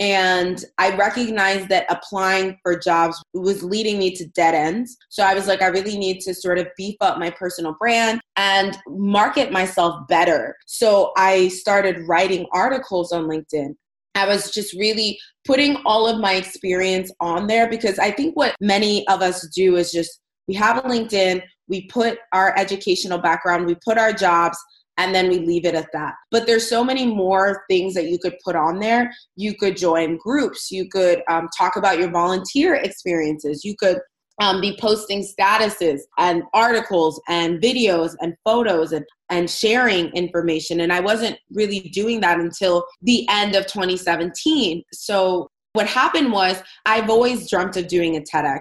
And 0.00 0.64
I 0.78 0.96
recognized 0.96 1.68
that 1.70 1.86
applying 1.90 2.56
for 2.62 2.78
jobs 2.78 3.20
was 3.34 3.64
leading 3.64 3.98
me 3.98 4.14
to 4.14 4.26
dead 4.28 4.54
ends. 4.54 4.96
So 5.08 5.24
I 5.24 5.34
was 5.34 5.48
like, 5.48 5.60
I 5.60 5.66
really 5.66 5.98
need 5.98 6.20
to 6.20 6.34
sort 6.34 6.58
of 6.58 6.68
beef 6.76 6.94
up 7.00 7.18
my 7.18 7.30
personal 7.30 7.74
brand 7.80 8.20
and 8.36 8.78
market 8.86 9.50
myself 9.50 10.06
better. 10.08 10.56
So 10.66 11.12
I 11.16 11.48
started 11.48 12.06
writing 12.06 12.46
articles 12.52 13.12
on 13.12 13.24
LinkedIn. 13.24 13.74
I 14.14 14.26
was 14.26 14.50
just 14.50 14.72
really 14.74 15.18
putting 15.44 15.76
all 15.84 16.06
of 16.06 16.20
my 16.20 16.34
experience 16.34 17.12
on 17.20 17.46
there 17.46 17.68
because 17.68 17.98
I 17.98 18.10
think 18.10 18.36
what 18.36 18.54
many 18.60 19.06
of 19.08 19.22
us 19.22 19.46
do 19.54 19.76
is 19.76 19.92
just 19.92 20.20
we 20.48 20.54
have 20.54 20.78
a 20.78 20.82
LinkedIn, 20.82 21.42
we 21.68 21.86
put 21.88 22.18
our 22.32 22.56
educational 22.58 23.18
background, 23.18 23.66
we 23.66 23.76
put 23.84 23.98
our 23.98 24.12
jobs, 24.12 24.58
and 24.98 25.14
then 25.14 25.28
we 25.28 25.38
leave 25.38 25.64
it 25.64 25.74
at 25.74 25.90
that. 25.92 26.14
But 26.30 26.46
there's 26.46 26.68
so 26.68 26.84
many 26.84 27.06
more 27.06 27.64
things 27.70 27.94
that 27.94 28.08
you 28.08 28.18
could 28.18 28.36
put 28.44 28.56
on 28.56 28.80
there. 28.80 29.10
You 29.36 29.54
could 29.54 29.76
join 29.76 30.18
groups, 30.18 30.70
you 30.70 30.88
could 30.88 31.22
um, 31.30 31.48
talk 31.56 31.76
about 31.76 31.98
your 31.98 32.10
volunteer 32.10 32.74
experiences, 32.74 33.64
you 33.64 33.74
could 33.78 33.98
um, 34.40 34.60
be 34.60 34.76
posting 34.80 35.24
statuses 35.24 36.00
and 36.18 36.42
articles 36.54 37.20
and 37.28 37.60
videos 37.60 38.14
and 38.20 38.34
photos 38.44 38.92
and, 38.92 39.04
and 39.30 39.50
sharing 39.50 40.10
information. 40.10 40.80
And 40.80 40.92
I 40.92 41.00
wasn't 41.00 41.38
really 41.50 41.80
doing 41.80 42.20
that 42.20 42.38
until 42.38 42.84
the 43.02 43.26
end 43.30 43.56
of 43.56 43.66
2017. 43.66 44.82
So 44.92 45.48
what 45.72 45.86
happened 45.86 46.32
was 46.32 46.62
I've 46.86 47.10
always 47.10 47.50
dreamt 47.50 47.76
of 47.76 47.88
doing 47.88 48.16
a 48.16 48.20
TEDx. 48.20 48.60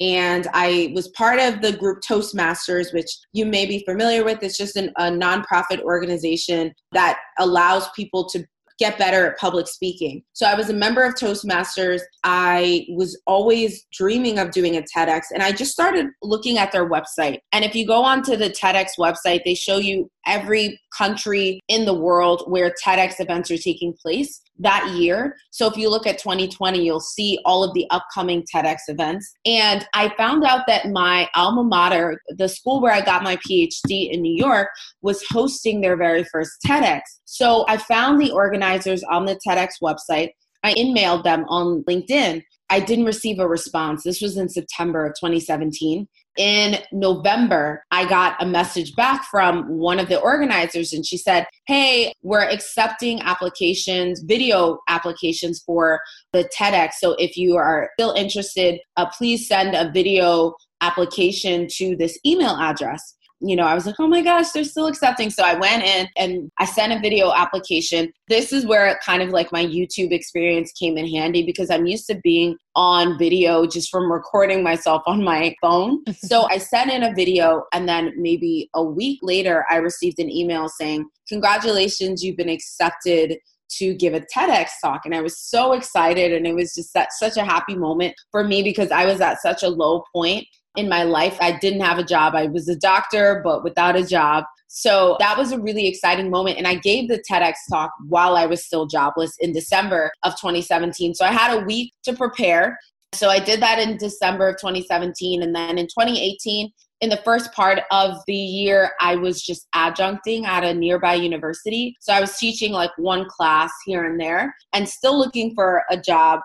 And 0.00 0.46
I 0.54 0.92
was 0.94 1.08
part 1.08 1.40
of 1.40 1.60
the 1.60 1.72
group 1.72 2.00
Toastmasters, 2.08 2.92
which 2.92 3.10
you 3.32 3.44
may 3.44 3.66
be 3.66 3.84
familiar 3.84 4.24
with. 4.24 4.42
It's 4.42 4.56
just 4.56 4.76
an, 4.76 4.92
a 4.96 5.04
nonprofit 5.04 5.80
organization 5.80 6.72
that 6.92 7.18
allows 7.38 7.88
people 7.96 8.28
to 8.30 8.44
get 8.78 8.96
better 8.96 9.26
at 9.26 9.38
public 9.38 9.66
speaking. 9.66 10.22
So 10.32 10.46
I 10.46 10.54
was 10.54 10.70
a 10.70 10.74
member 10.74 11.02
of 11.02 11.14
Toastmasters. 11.14 12.00
I 12.22 12.86
was 12.90 13.20
always 13.26 13.84
dreaming 13.92 14.38
of 14.38 14.52
doing 14.52 14.76
a 14.76 14.82
TEDx, 14.82 15.22
and 15.34 15.42
I 15.42 15.52
just 15.52 15.72
started 15.72 16.06
looking 16.22 16.58
at 16.58 16.70
their 16.72 16.88
website. 16.88 17.40
And 17.52 17.64
if 17.64 17.74
you 17.74 17.86
go 17.86 18.04
onto 18.04 18.36
the 18.36 18.50
TEDx 18.50 18.90
website, 18.98 19.40
they 19.44 19.54
show 19.54 19.78
you 19.78 20.10
every 20.26 20.80
country 20.96 21.60
in 21.68 21.84
the 21.84 21.94
world 21.94 22.44
where 22.46 22.72
TEDx 22.84 23.14
events 23.18 23.50
are 23.50 23.58
taking 23.58 23.94
place 24.00 24.40
that 24.58 24.94
year. 24.96 25.36
So 25.50 25.66
if 25.66 25.76
you 25.76 25.88
look 25.88 26.06
at 26.06 26.18
2020, 26.18 26.84
you'll 26.84 27.00
see 27.00 27.38
all 27.44 27.62
of 27.62 27.72
the 27.74 27.86
upcoming 27.90 28.44
TEDx 28.52 28.76
events. 28.88 29.32
And 29.46 29.86
I 29.94 30.12
found 30.16 30.44
out 30.44 30.66
that 30.66 30.88
my 30.90 31.28
alma 31.34 31.64
mater, 31.64 32.20
the 32.28 32.48
school 32.48 32.80
where 32.80 32.92
I 32.92 33.00
got 33.00 33.22
my 33.22 33.36
PhD 33.36 34.10
in 34.10 34.22
New 34.22 34.34
York, 34.34 34.68
was 35.02 35.24
hosting 35.30 35.80
their 35.80 35.96
very 35.96 36.24
first 36.24 36.52
TEDx. 36.66 37.00
So 37.24 37.64
I 37.68 37.76
found 37.76 38.20
the 38.20 38.30
organizers 38.30 39.02
on 39.04 39.26
the 39.26 39.38
TEDx 39.46 39.74
website. 39.82 40.30
I 40.64 40.74
emailed 40.74 41.24
them 41.24 41.44
on 41.48 41.84
LinkedIn. 41.88 42.42
I 42.70 42.80
didn't 42.80 43.06
receive 43.06 43.38
a 43.38 43.48
response. 43.48 44.02
This 44.04 44.20
was 44.20 44.36
in 44.36 44.48
September 44.48 45.06
of 45.06 45.12
2017 45.14 46.06
in 46.38 46.78
November, 46.92 47.84
I 47.90 48.08
got 48.08 48.42
a 48.42 48.46
message 48.46 48.94
back 48.94 49.24
from 49.24 49.68
one 49.68 49.98
of 49.98 50.08
the 50.08 50.20
organizers, 50.20 50.92
and 50.92 51.04
she 51.04 51.18
said, 51.18 51.46
Hey, 51.66 52.12
we're 52.22 52.48
accepting 52.48 53.20
applications, 53.22 54.22
video 54.22 54.78
applications 54.88 55.62
for 55.66 56.00
the 56.32 56.48
TEDx. 56.56 56.92
So 57.00 57.16
if 57.18 57.36
you 57.36 57.56
are 57.56 57.90
still 57.98 58.12
interested, 58.12 58.80
uh, 58.96 59.06
please 59.06 59.48
send 59.48 59.74
a 59.74 59.90
video 59.92 60.54
application 60.80 61.66
to 61.68 61.96
this 61.96 62.18
email 62.24 62.56
address 62.56 63.16
you 63.40 63.54
know, 63.54 63.64
I 63.64 63.74
was 63.74 63.86
like, 63.86 63.94
oh 63.98 64.08
my 64.08 64.22
gosh, 64.22 64.50
they're 64.50 64.64
still 64.64 64.86
accepting. 64.86 65.30
So 65.30 65.44
I 65.44 65.54
went 65.54 65.84
in 65.84 66.08
and 66.16 66.50
I 66.58 66.64
sent 66.64 66.92
a 66.92 66.98
video 66.98 67.32
application. 67.32 68.12
This 68.28 68.52
is 68.52 68.66
where 68.66 68.98
kind 69.04 69.22
of 69.22 69.30
like 69.30 69.52
my 69.52 69.64
YouTube 69.64 70.12
experience 70.12 70.72
came 70.72 70.98
in 70.98 71.06
handy 71.06 71.44
because 71.46 71.70
I'm 71.70 71.86
used 71.86 72.06
to 72.08 72.16
being 72.22 72.56
on 72.74 73.18
video 73.18 73.66
just 73.66 73.90
from 73.90 74.10
recording 74.10 74.62
myself 74.62 75.02
on 75.06 75.22
my 75.22 75.54
phone. 75.60 76.02
so 76.18 76.48
I 76.50 76.58
sent 76.58 76.90
in 76.90 77.04
a 77.04 77.14
video 77.14 77.64
and 77.72 77.88
then 77.88 78.12
maybe 78.16 78.68
a 78.74 78.82
week 78.82 79.20
later, 79.22 79.64
I 79.70 79.76
received 79.76 80.18
an 80.18 80.30
email 80.30 80.68
saying, 80.68 81.08
congratulations, 81.28 82.24
you've 82.24 82.36
been 82.36 82.48
accepted 82.48 83.38
to 83.70 83.94
give 83.94 84.14
a 84.14 84.20
TEDx 84.20 84.68
talk. 84.82 85.02
And 85.04 85.14
I 85.14 85.20
was 85.20 85.38
so 85.38 85.72
excited. 85.72 86.32
And 86.32 86.46
it 86.46 86.54
was 86.54 86.74
just 86.74 86.92
that, 86.94 87.12
such 87.12 87.36
a 87.36 87.44
happy 87.44 87.76
moment 87.76 88.14
for 88.30 88.42
me 88.42 88.62
because 88.62 88.90
I 88.90 89.04
was 89.04 89.20
at 89.20 89.40
such 89.42 89.62
a 89.62 89.68
low 89.68 90.02
point 90.12 90.46
in 90.76 90.88
my 90.88 91.02
life. 91.02 91.36
I 91.40 91.58
didn't 91.58 91.80
have 91.80 91.98
a 91.98 92.04
job. 92.04 92.34
I 92.34 92.46
was 92.46 92.68
a 92.68 92.76
doctor, 92.76 93.40
but 93.44 93.64
without 93.64 93.96
a 93.96 94.06
job. 94.06 94.44
So 94.68 95.16
that 95.18 95.36
was 95.36 95.50
a 95.50 95.58
really 95.58 95.86
exciting 95.86 96.30
moment. 96.30 96.58
And 96.58 96.66
I 96.66 96.74
gave 96.74 97.08
the 97.08 97.22
TEDx 97.28 97.54
talk 97.70 97.90
while 98.06 98.36
I 98.36 98.46
was 98.46 98.64
still 98.64 98.86
jobless 98.86 99.32
in 99.40 99.52
December 99.52 100.10
of 100.22 100.34
2017. 100.38 101.14
So 101.14 101.24
I 101.24 101.32
had 101.32 101.56
a 101.56 101.64
week 101.64 101.94
to 102.04 102.12
prepare. 102.12 102.78
So 103.14 103.30
I 103.30 103.38
did 103.38 103.60
that 103.60 103.78
in 103.78 103.96
December 103.96 104.48
of 104.48 104.56
2017. 104.56 105.42
And 105.42 105.54
then 105.54 105.78
in 105.78 105.86
2018, 105.86 106.70
in 107.00 107.10
the 107.10 107.16
first 107.18 107.52
part 107.52 107.80
of 107.90 108.16
the 108.26 108.34
year, 108.34 108.90
I 109.00 109.16
was 109.16 109.40
just 109.40 109.68
adjuncting 109.74 110.44
at 110.44 110.64
a 110.64 110.74
nearby 110.74 111.14
university. 111.14 111.96
So 112.00 112.12
I 112.12 112.20
was 112.20 112.36
teaching 112.36 112.72
like 112.72 112.90
one 112.98 113.26
class 113.28 113.72
here 113.86 114.04
and 114.04 114.20
there 114.20 114.54
and 114.74 114.88
still 114.88 115.18
looking 115.18 115.54
for 115.54 115.84
a 115.90 115.96
job 115.96 116.40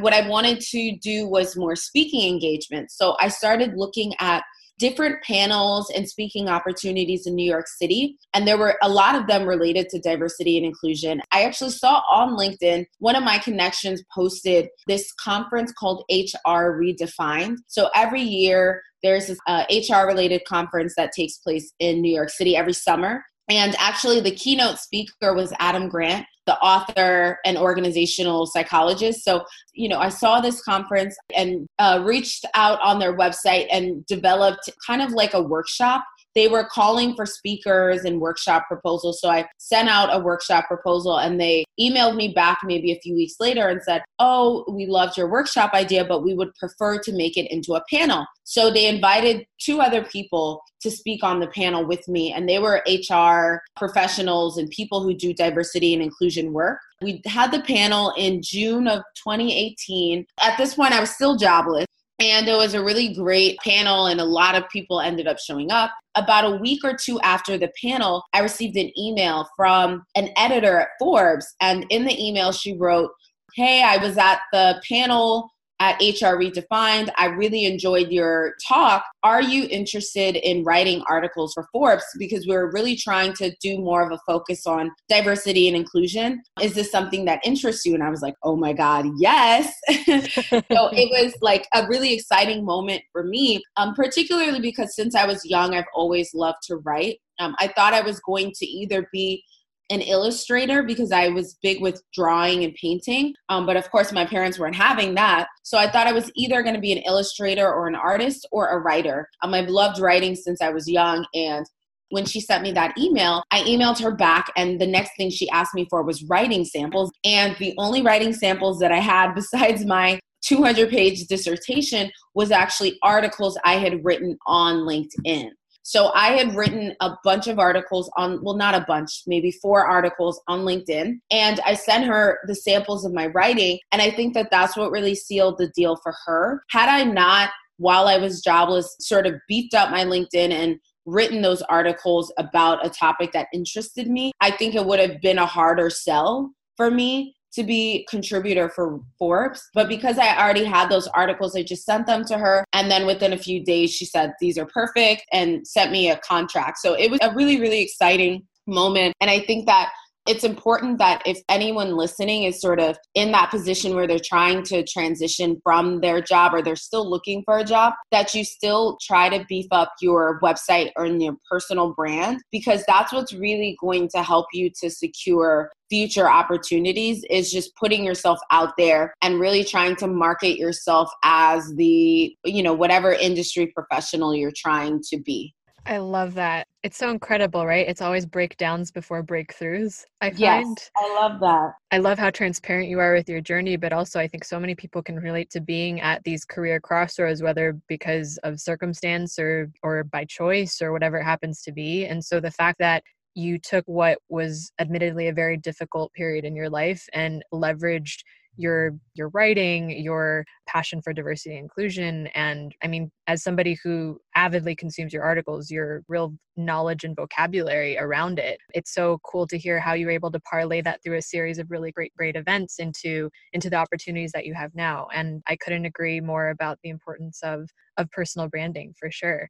what 0.00 0.12
I 0.12 0.28
wanted 0.28 0.60
to 0.60 0.96
do 0.96 1.26
was 1.26 1.56
more 1.56 1.76
speaking 1.76 2.32
engagements. 2.32 2.96
So 2.96 3.16
I 3.20 3.28
started 3.28 3.74
looking 3.76 4.12
at 4.20 4.42
different 4.78 5.22
panels 5.22 5.90
and 5.94 6.08
speaking 6.08 6.48
opportunities 6.48 7.26
in 7.26 7.34
New 7.34 7.48
York 7.48 7.66
City. 7.66 8.16
And 8.34 8.46
there 8.46 8.58
were 8.58 8.76
a 8.82 8.88
lot 8.88 9.14
of 9.14 9.26
them 9.26 9.46
related 9.46 9.88
to 9.90 10.00
diversity 10.00 10.56
and 10.56 10.66
inclusion. 10.66 11.20
I 11.32 11.44
actually 11.44 11.70
saw 11.70 12.02
on 12.10 12.36
LinkedIn, 12.36 12.84
one 12.98 13.16
of 13.16 13.24
my 13.24 13.38
connections 13.38 14.02
posted 14.14 14.68
this 14.86 15.12
conference 15.14 15.72
called 15.72 16.04
HR 16.10 16.78
Redefined. 16.78 17.56
So 17.68 17.88
every 17.94 18.22
year, 18.22 18.82
there's 19.02 19.28
this 19.28 19.38
uh, 19.46 19.64
HR 19.70 20.06
related 20.06 20.42
conference 20.46 20.94
that 20.96 21.12
takes 21.12 21.38
place 21.38 21.72
in 21.78 22.00
New 22.00 22.14
York 22.14 22.30
City 22.30 22.56
every 22.56 22.72
summer. 22.72 23.24
And 23.48 23.76
actually, 23.78 24.20
the 24.20 24.32
keynote 24.34 24.78
speaker 24.78 25.32
was 25.32 25.52
Adam 25.60 25.88
Grant, 25.88 26.26
the 26.46 26.58
author 26.58 27.38
and 27.44 27.58
organizational 27.58 28.46
psychologist. 28.46 29.24
So, 29.24 29.44
you 29.74 29.88
know, 29.88 29.98
I 29.98 30.08
saw 30.08 30.40
this 30.40 30.62
conference 30.62 31.16
and 31.34 31.68
uh, 31.78 32.02
reached 32.04 32.46
out 32.54 32.80
on 32.80 32.98
their 32.98 33.16
website 33.16 33.66
and 33.70 34.06
developed 34.06 34.70
kind 34.86 35.02
of 35.02 35.12
like 35.12 35.34
a 35.34 35.42
workshop 35.42 36.04
they 36.36 36.48
were 36.48 36.68
calling 36.70 37.16
for 37.16 37.26
speakers 37.26 38.04
and 38.04 38.20
workshop 38.20 38.66
proposals. 38.68 39.20
So 39.20 39.30
I 39.30 39.48
sent 39.56 39.88
out 39.88 40.14
a 40.14 40.20
workshop 40.20 40.66
proposal 40.66 41.18
and 41.18 41.40
they 41.40 41.64
emailed 41.80 42.14
me 42.14 42.28
back 42.28 42.58
maybe 42.62 42.92
a 42.92 43.00
few 43.00 43.14
weeks 43.14 43.36
later 43.40 43.68
and 43.68 43.82
said, 43.82 44.02
Oh, 44.18 44.64
we 44.70 44.86
loved 44.86 45.16
your 45.16 45.28
workshop 45.28 45.72
idea, 45.72 46.04
but 46.04 46.22
we 46.22 46.34
would 46.34 46.54
prefer 46.54 46.98
to 47.00 47.12
make 47.12 47.38
it 47.38 47.50
into 47.50 47.74
a 47.74 47.82
panel. 47.90 48.26
So 48.44 48.70
they 48.70 48.86
invited 48.86 49.46
two 49.58 49.80
other 49.80 50.04
people 50.04 50.62
to 50.82 50.90
speak 50.90 51.24
on 51.24 51.40
the 51.40 51.48
panel 51.48 51.84
with 51.84 52.06
me, 52.06 52.32
and 52.32 52.48
they 52.48 52.58
were 52.58 52.84
HR 52.86 53.62
professionals 53.76 54.58
and 54.58 54.70
people 54.70 55.02
who 55.02 55.14
do 55.14 55.32
diversity 55.32 55.94
and 55.94 56.02
inclusion 56.02 56.52
work. 56.52 56.78
We 57.02 57.22
had 57.24 57.50
the 57.50 57.62
panel 57.62 58.12
in 58.16 58.42
June 58.42 58.86
of 58.86 59.02
2018. 59.16 60.26
At 60.42 60.56
this 60.58 60.74
point, 60.74 60.92
I 60.92 61.00
was 61.00 61.10
still 61.10 61.36
jobless. 61.36 61.86
And 62.18 62.48
it 62.48 62.56
was 62.56 62.72
a 62.72 62.82
really 62.82 63.12
great 63.12 63.58
panel, 63.58 64.06
and 64.06 64.20
a 64.20 64.24
lot 64.24 64.54
of 64.54 64.68
people 64.70 65.00
ended 65.00 65.26
up 65.26 65.38
showing 65.38 65.70
up. 65.70 65.92
About 66.14 66.50
a 66.50 66.56
week 66.56 66.80
or 66.82 66.96
two 66.96 67.20
after 67.20 67.58
the 67.58 67.70
panel, 67.82 68.22
I 68.32 68.40
received 68.40 68.76
an 68.76 68.90
email 68.98 69.46
from 69.54 70.02
an 70.14 70.30
editor 70.36 70.78
at 70.80 70.88
Forbes. 70.98 71.54
And 71.60 71.84
in 71.90 72.06
the 72.06 72.18
email, 72.18 72.52
she 72.52 72.74
wrote, 72.74 73.10
Hey, 73.54 73.82
I 73.82 73.98
was 73.98 74.16
at 74.16 74.40
the 74.52 74.80
panel 74.88 75.50
at 75.80 76.00
HR 76.00 76.36
Redefined. 76.36 77.10
I 77.16 77.26
really 77.26 77.64
enjoyed 77.64 78.10
your 78.10 78.54
talk. 78.66 79.04
Are 79.22 79.42
you 79.42 79.66
interested 79.70 80.36
in 80.36 80.64
writing 80.64 81.02
articles 81.08 81.52
for 81.54 81.66
Forbes? 81.72 82.04
Because 82.18 82.46
we're 82.46 82.70
really 82.72 82.96
trying 82.96 83.32
to 83.34 83.54
do 83.60 83.78
more 83.78 84.02
of 84.02 84.12
a 84.12 84.18
focus 84.26 84.66
on 84.66 84.90
diversity 85.08 85.68
and 85.68 85.76
inclusion. 85.76 86.42
Is 86.60 86.74
this 86.74 86.90
something 86.90 87.24
that 87.26 87.40
interests 87.44 87.84
you? 87.84 87.94
And 87.94 88.02
I 88.02 88.10
was 88.10 88.22
like, 88.22 88.34
oh 88.42 88.56
my 88.56 88.72
God, 88.72 89.06
yes. 89.18 89.72
so 89.88 89.94
it 90.08 91.10
was 91.10 91.34
like 91.42 91.66
a 91.74 91.86
really 91.88 92.14
exciting 92.14 92.64
moment 92.64 93.02
for 93.12 93.24
me, 93.24 93.62
um, 93.76 93.94
particularly 93.94 94.60
because 94.60 94.94
since 94.94 95.14
I 95.14 95.26
was 95.26 95.44
young, 95.44 95.74
I've 95.74 95.84
always 95.94 96.32
loved 96.34 96.58
to 96.64 96.76
write. 96.76 97.18
Um, 97.38 97.54
I 97.58 97.68
thought 97.68 97.92
I 97.92 98.00
was 98.00 98.18
going 98.20 98.52
to 98.56 98.66
either 98.66 99.08
be 99.12 99.44
an 99.90 100.00
illustrator 100.00 100.82
because 100.82 101.12
I 101.12 101.28
was 101.28 101.56
big 101.62 101.80
with 101.80 102.02
drawing 102.12 102.64
and 102.64 102.74
painting. 102.74 103.34
Um, 103.48 103.66
but 103.66 103.76
of 103.76 103.90
course, 103.90 104.12
my 104.12 104.26
parents 104.26 104.58
weren't 104.58 104.74
having 104.74 105.14
that. 105.14 105.48
So 105.62 105.78
I 105.78 105.88
thought 105.88 106.06
I 106.06 106.12
was 106.12 106.30
either 106.34 106.62
going 106.62 106.74
to 106.74 106.80
be 106.80 106.92
an 106.92 107.02
illustrator 107.06 107.72
or 107.72 107.86
an 107.86 107.94
artist 107.94 108.46
or 108.50 108.68
a 108.68 108.78
writer. 108.78 109.28
Um, 109.42 109.54
I've 109.54 109.68
loved 109.68 110.00
writing 110.00 110.34
since 110.34 110.60
I 110.60 110.70
was 110.70 110.88
young. 110.88 111.24
And 111.34 111.66
when 112.10 112.24
she 112.24 112.40
sent 112.40 112.62
me 112.62 112.72
that 112.72 112.96
email, 112.98 113.42
I 113.50 113.60
emailed 113.60 114.00
her 114.00 114.12
back, 114.12 114.52
and 114.56 114.80
the 114.80 114.86
next 114.86 115.16
thing 115.16 115.30
she 115.30 115.48
asked 115.50 115.74
me 115.74 115.86
for 115.90 116.02
was 116.02 116.24
writing 116.24 116.64
samples. 116.64 117.10
And 117.24 117.56
the 117.58 117.74
only 117.78 118.02
writing 118.02 118.32
samples 118.32 118.78
that 118.78 118.92
I 118.92 118.98
had, 118.98 119.32
besides 119.34 119.84
my 119.84 120.20
200 120.42 120.90
page 120.90 121.26
dissertation, 121.26 122.10
was 122.34 122.50
actually 122.50 122.98
articles 123.02 123.58
I 123.64 123.74
had 123.74 124.04
written 124.04 124.36
on 124.46 124.86
LinkedIn. 124.86 125.50
So 125.86 126.10
I 126.14 126.32
had 126.32 126.56
written 126.56 126.96
a 127.00 127.12
bunch 127.22 127.46
of 127.46 127.60
articles 127.60 128.10
on, 128.16 128.42
well, 128.42 128.56
not 128.56 128.74
a 128.74 128.84
bunch, 128.88 129.22
maybe 129.28 129.52
four 129.52 129.86
articles 129.86 130.42
on 130.48 130.62
LinkedIn. 130.62 131.20
And 131.30 131.60
I 131.60 131.74
sent 131.74 132.06
her 132.06 132.40
the 132.48 132.56
samples 132.56 133.04
of 133.04 133.14
my 133.14 133.28
writing. 133.28 133.78
And 133.92 134.02
I 134.02 134.10
think 134.10 134.34
that 134.34 134.50
that's 134.50 134.76
what 134.76 134.90
really 134.90 135.14
sealed 135.14 135.58
the 135.58 135.70
deal 135.76 135.94
for 136.02 136.12
her. 136.26 136.64
Had 136.70 136.88
I 136.88 137.04
not, 137.04 137.50
while 137.76 138.08
I 138.08 138.18
was 138.18 138.40
jobless, 138.40 138.96
sort 138.98 139.28
of 139.28 139.34
beefed 139.46 139.74
up 139.74 139.92
my 139.92 140.04
LinkedIn 140.04 140.50
and 140.50 140.80
written 141.04 141.40
those 141.40 141.62
articles 141.62 142.32
about 142.36 142.84
a 142.84 142.90
topic 142.90 143.30
that 143.30 143.46
interested 143.54 144.10
me, 144.10 144.32
I 144.40 144.50
think 144.50 144.74
it 144.74 144.86
would 144.86 144.98
have 144.98 145.20
been 145.20 145.38
a 145.38 145.46
harder 145.46 145.88
sell 145.88 146.50
for 146.76 146.90
me 146.90 147.35
to 147.56 147.64
be 147.64 148.06
contributor 148.08 148.68
for 148.68 149.00
Forbes. 149.18 149.68
But 149.74 149.88
because 149.88 150.18
I 150.18 150.36
already 150.40 150.64
had 150.64 150.88
those 150.88 151.08
articles, 151.08 151.56
I 151.56 151.62
just 151.62 151.84
sent 151.84 152.06
them 152.06 152.24
to 152.26 152.38
her. 152.38 152.64
And 152.72 152.90
then 152.90 153.06
within 153.06 153.32
a 153.32 153.38
few 153.38 153.64
days, 153.64 153.92
she 153.92 154.04
said, 154.04 154.32
These 154.40 154.58
are 154.58 154.66
perfect 154.66 155.24
and 155.32 155.66
sent 155.66 155.90
me 155.90 156.10
a 156.10 156.18
contract. 156.18 156.78
So 156.78 156.94
it 156.94 157.10
was 157.10 157.18
a 157.22 157.34
really, 157.34 157.60
really 157.60 157.80
exciting 157.80 158.46
moment. 158.66 159.14
And 159.20 159.30
I 159.30 159.40
think 159.40 159.66
that 159.66 159.90
it's 160.26 160.44
important 160.44 160.98
that 160.98 161.22
if 161.26 161.40
anyone 161.48 161.96
listening 161.96 162.44
is 162.44 162.60
sort 162.60 162.80
of 162.80 162.96
in 163.14 163.32
that 163.32 163.50
position 163.50 163.94
where 163.94 164.06
they're 164.06 164.18
trying 164.18 164.62
to 164.64 164.84
transition 164.84 165.60
from 165.62 166.00
their 166.00 166.20
job 166.20 166.54
or 166.54 166.62
they're 166.62 166.76
still 166.76 167.08
looking 167.08 167.42
for 167.44 167.58
a 167.58 167.64
job, 167.64 167.94
that 168.10 168.34
you 168.34 168.44
still 168.44 168.98
try 169.00 169.28
to 169.28 169.44
beef 169.48 169.66
up 169.70 169.92
your 170.00 170.40
website 170.40 170.90
or 170.96 171.06
your 171.06 171.36
personal 171.50 171.94
brand 171.94 172.40
because 172.50 172.84
that's 172.86 173.12
what's 173.12 173.32
really 173.32 173.76
going 173.80 174.08
to 174.08 174.22
help 174.22 174.46
you 174.52 174.70
to 174.80 174.90
secure 174.90 175.70
future 175.88 176.28
opportunities 176.28 177.24
is 177.30 177.52
just 177.52 177.74
putting 177.76 178.04
yourself 178.04 178.38
out 178.50 178.72
there 178.76 179.14
and 179.22 179.38
really 179.38 179.62
trying 179.62 179.94
to 179.94 180.08
market 180.08 180.58
yourself 180.58 181.08
as 181.22 181.72
the 181.76 182.34
you 182.44 182.60
know 182.60 182.74
whatever 182.74 183.12
industry 183.12 183.68
professional 183.68 184.34
you're 184.34 184.50
trying 184.52 185.00
to 185.00 185.16
be 185.20 185.54
I 185.86 185.98
love 185.98 186.34
that. 186.34 186.66
It's 186.86 186.98
so 186.98 187.10
incredible, 187.10 187.66
right? 187.66 187.88
It's 187.88 188.00
always 188.00 188.26
breakdowns 188.26 188.92
before 188.92 189.20
breakthroughs. 189.24 190.04
I 190.20 190.30
find 190.30 190.38
yes, 190.38 190.90
I 190.96 191.20
love 191.20 191.40
that. 191.40 191.72
I 191.90 191.98
love 191.98 192.16
how 192.16 192.30
transparent 192.30 192.88
you 192.88 193.00
are 193.00 193.12
with 193.12 193.28
your 193.28 193.40
journey, 193.40 193.74
but 193.74 193.92
also 193.92 194.20
I 194.20 194.28
think 194.28 194.44
so 194.44 194.60
many 194.60 194.76
people 194.76 195.02
can 195.02 195.16
relate 195.16 195.50
to 195.50 195.60
being 195.60 196.00
at 196.00 196.22
these 196.22 196.44
career 196.44 196.78
crossroads, 196.78 197.42
whether 197.42 197.76
because 197.88 198.38
of 198.44 198.60
circumstance 198.60 199.36
or 199.36 199.68
or 199.82 200.04
by 200.04 200.26
choice 200.26 200.80
or 200.80 200.92
whatever 200.92 201.18
it 201.18 201.24
happens 201.24 201.60
to 201.62 201.72
be. 201.72 202.04
And 202.04 202.24
so 202.24 202.38
the 202.38 202.52
fact 202.52 202.78
that 202.78 203.02
you 203.34 203.58
took 203.58 203.84
what 203.88 204.18
was 204.28 204.70
admittedly 204.78 205.26
a 205.26 205.32
very 205.32 205.56
difficult 205.56 206.12
period 206.12 206.44
in 206.44 206.54
your 206.54 206.70
life 206.70 207.08
and 207.12 207.44
leveraged 207.52 208.22
your 208.56 208.92
your 209.14 209.28
writing 209.28 209.90
your 209.90 210.44
passion 210.66 211.00
for 211.02 211.12
diversity 211.12 211.56
and 211.56 211.64
inclusion 211.64 212.26
and 212.28 212.74
i 212.82 212.86
mean 212.86 213.10
as 213.26 213.42
somebody 213.42 213.76
who 213.82 214.18
avidly 214.34 214.74
consumes 214.74 215.12
your 215.12 215.22
articles 215.22 215.70
your 215.70 216.02
real 216.08 216.34
knowledge 216.56 217.04
and 217.04 217.16
vocabulary 217.16 217.98
around 217.98 218.38
it 218.38 218.58
it's 218.74 218.92
so 218.94 219.18
cool 219.24 219.46
to 219.46 219.58
hear 219.58 219.78
how 219.78 219.92
you're 219.92 220.10
able 220.10 220.30
to 220.30 220.40
parlay 220.40 220.80
that 220.80 221.02
through 221.02 221.16
a 221.16 221.22
series 221.22 221.58
of 221.58 221.70
really 221.70 221.92
great 221.92 222.12
great 222.16 222.36
events 222.36 222.78
into 222.78 223.30
into 223.52 223.68
the 223.68 223.76
opportunities 223.76 224.32
that 224.32 224.46
you 224.46 224.54
have 224.54 224.74
now 224.74 225.06
and 225.12 225.42
i 225.46 225.56
couldn't 225.56 225.84
agree 225.84 226.20
more 226.20 226.48
about 226.48 226.78
the 226.82 226.90
importance 226.90 227.40
of 227.42 227.68
of 227.96 228.10
personal 228.10 228.48
branding 228.48 228.94
for 228.98 229.10
sure. 229.10 229.48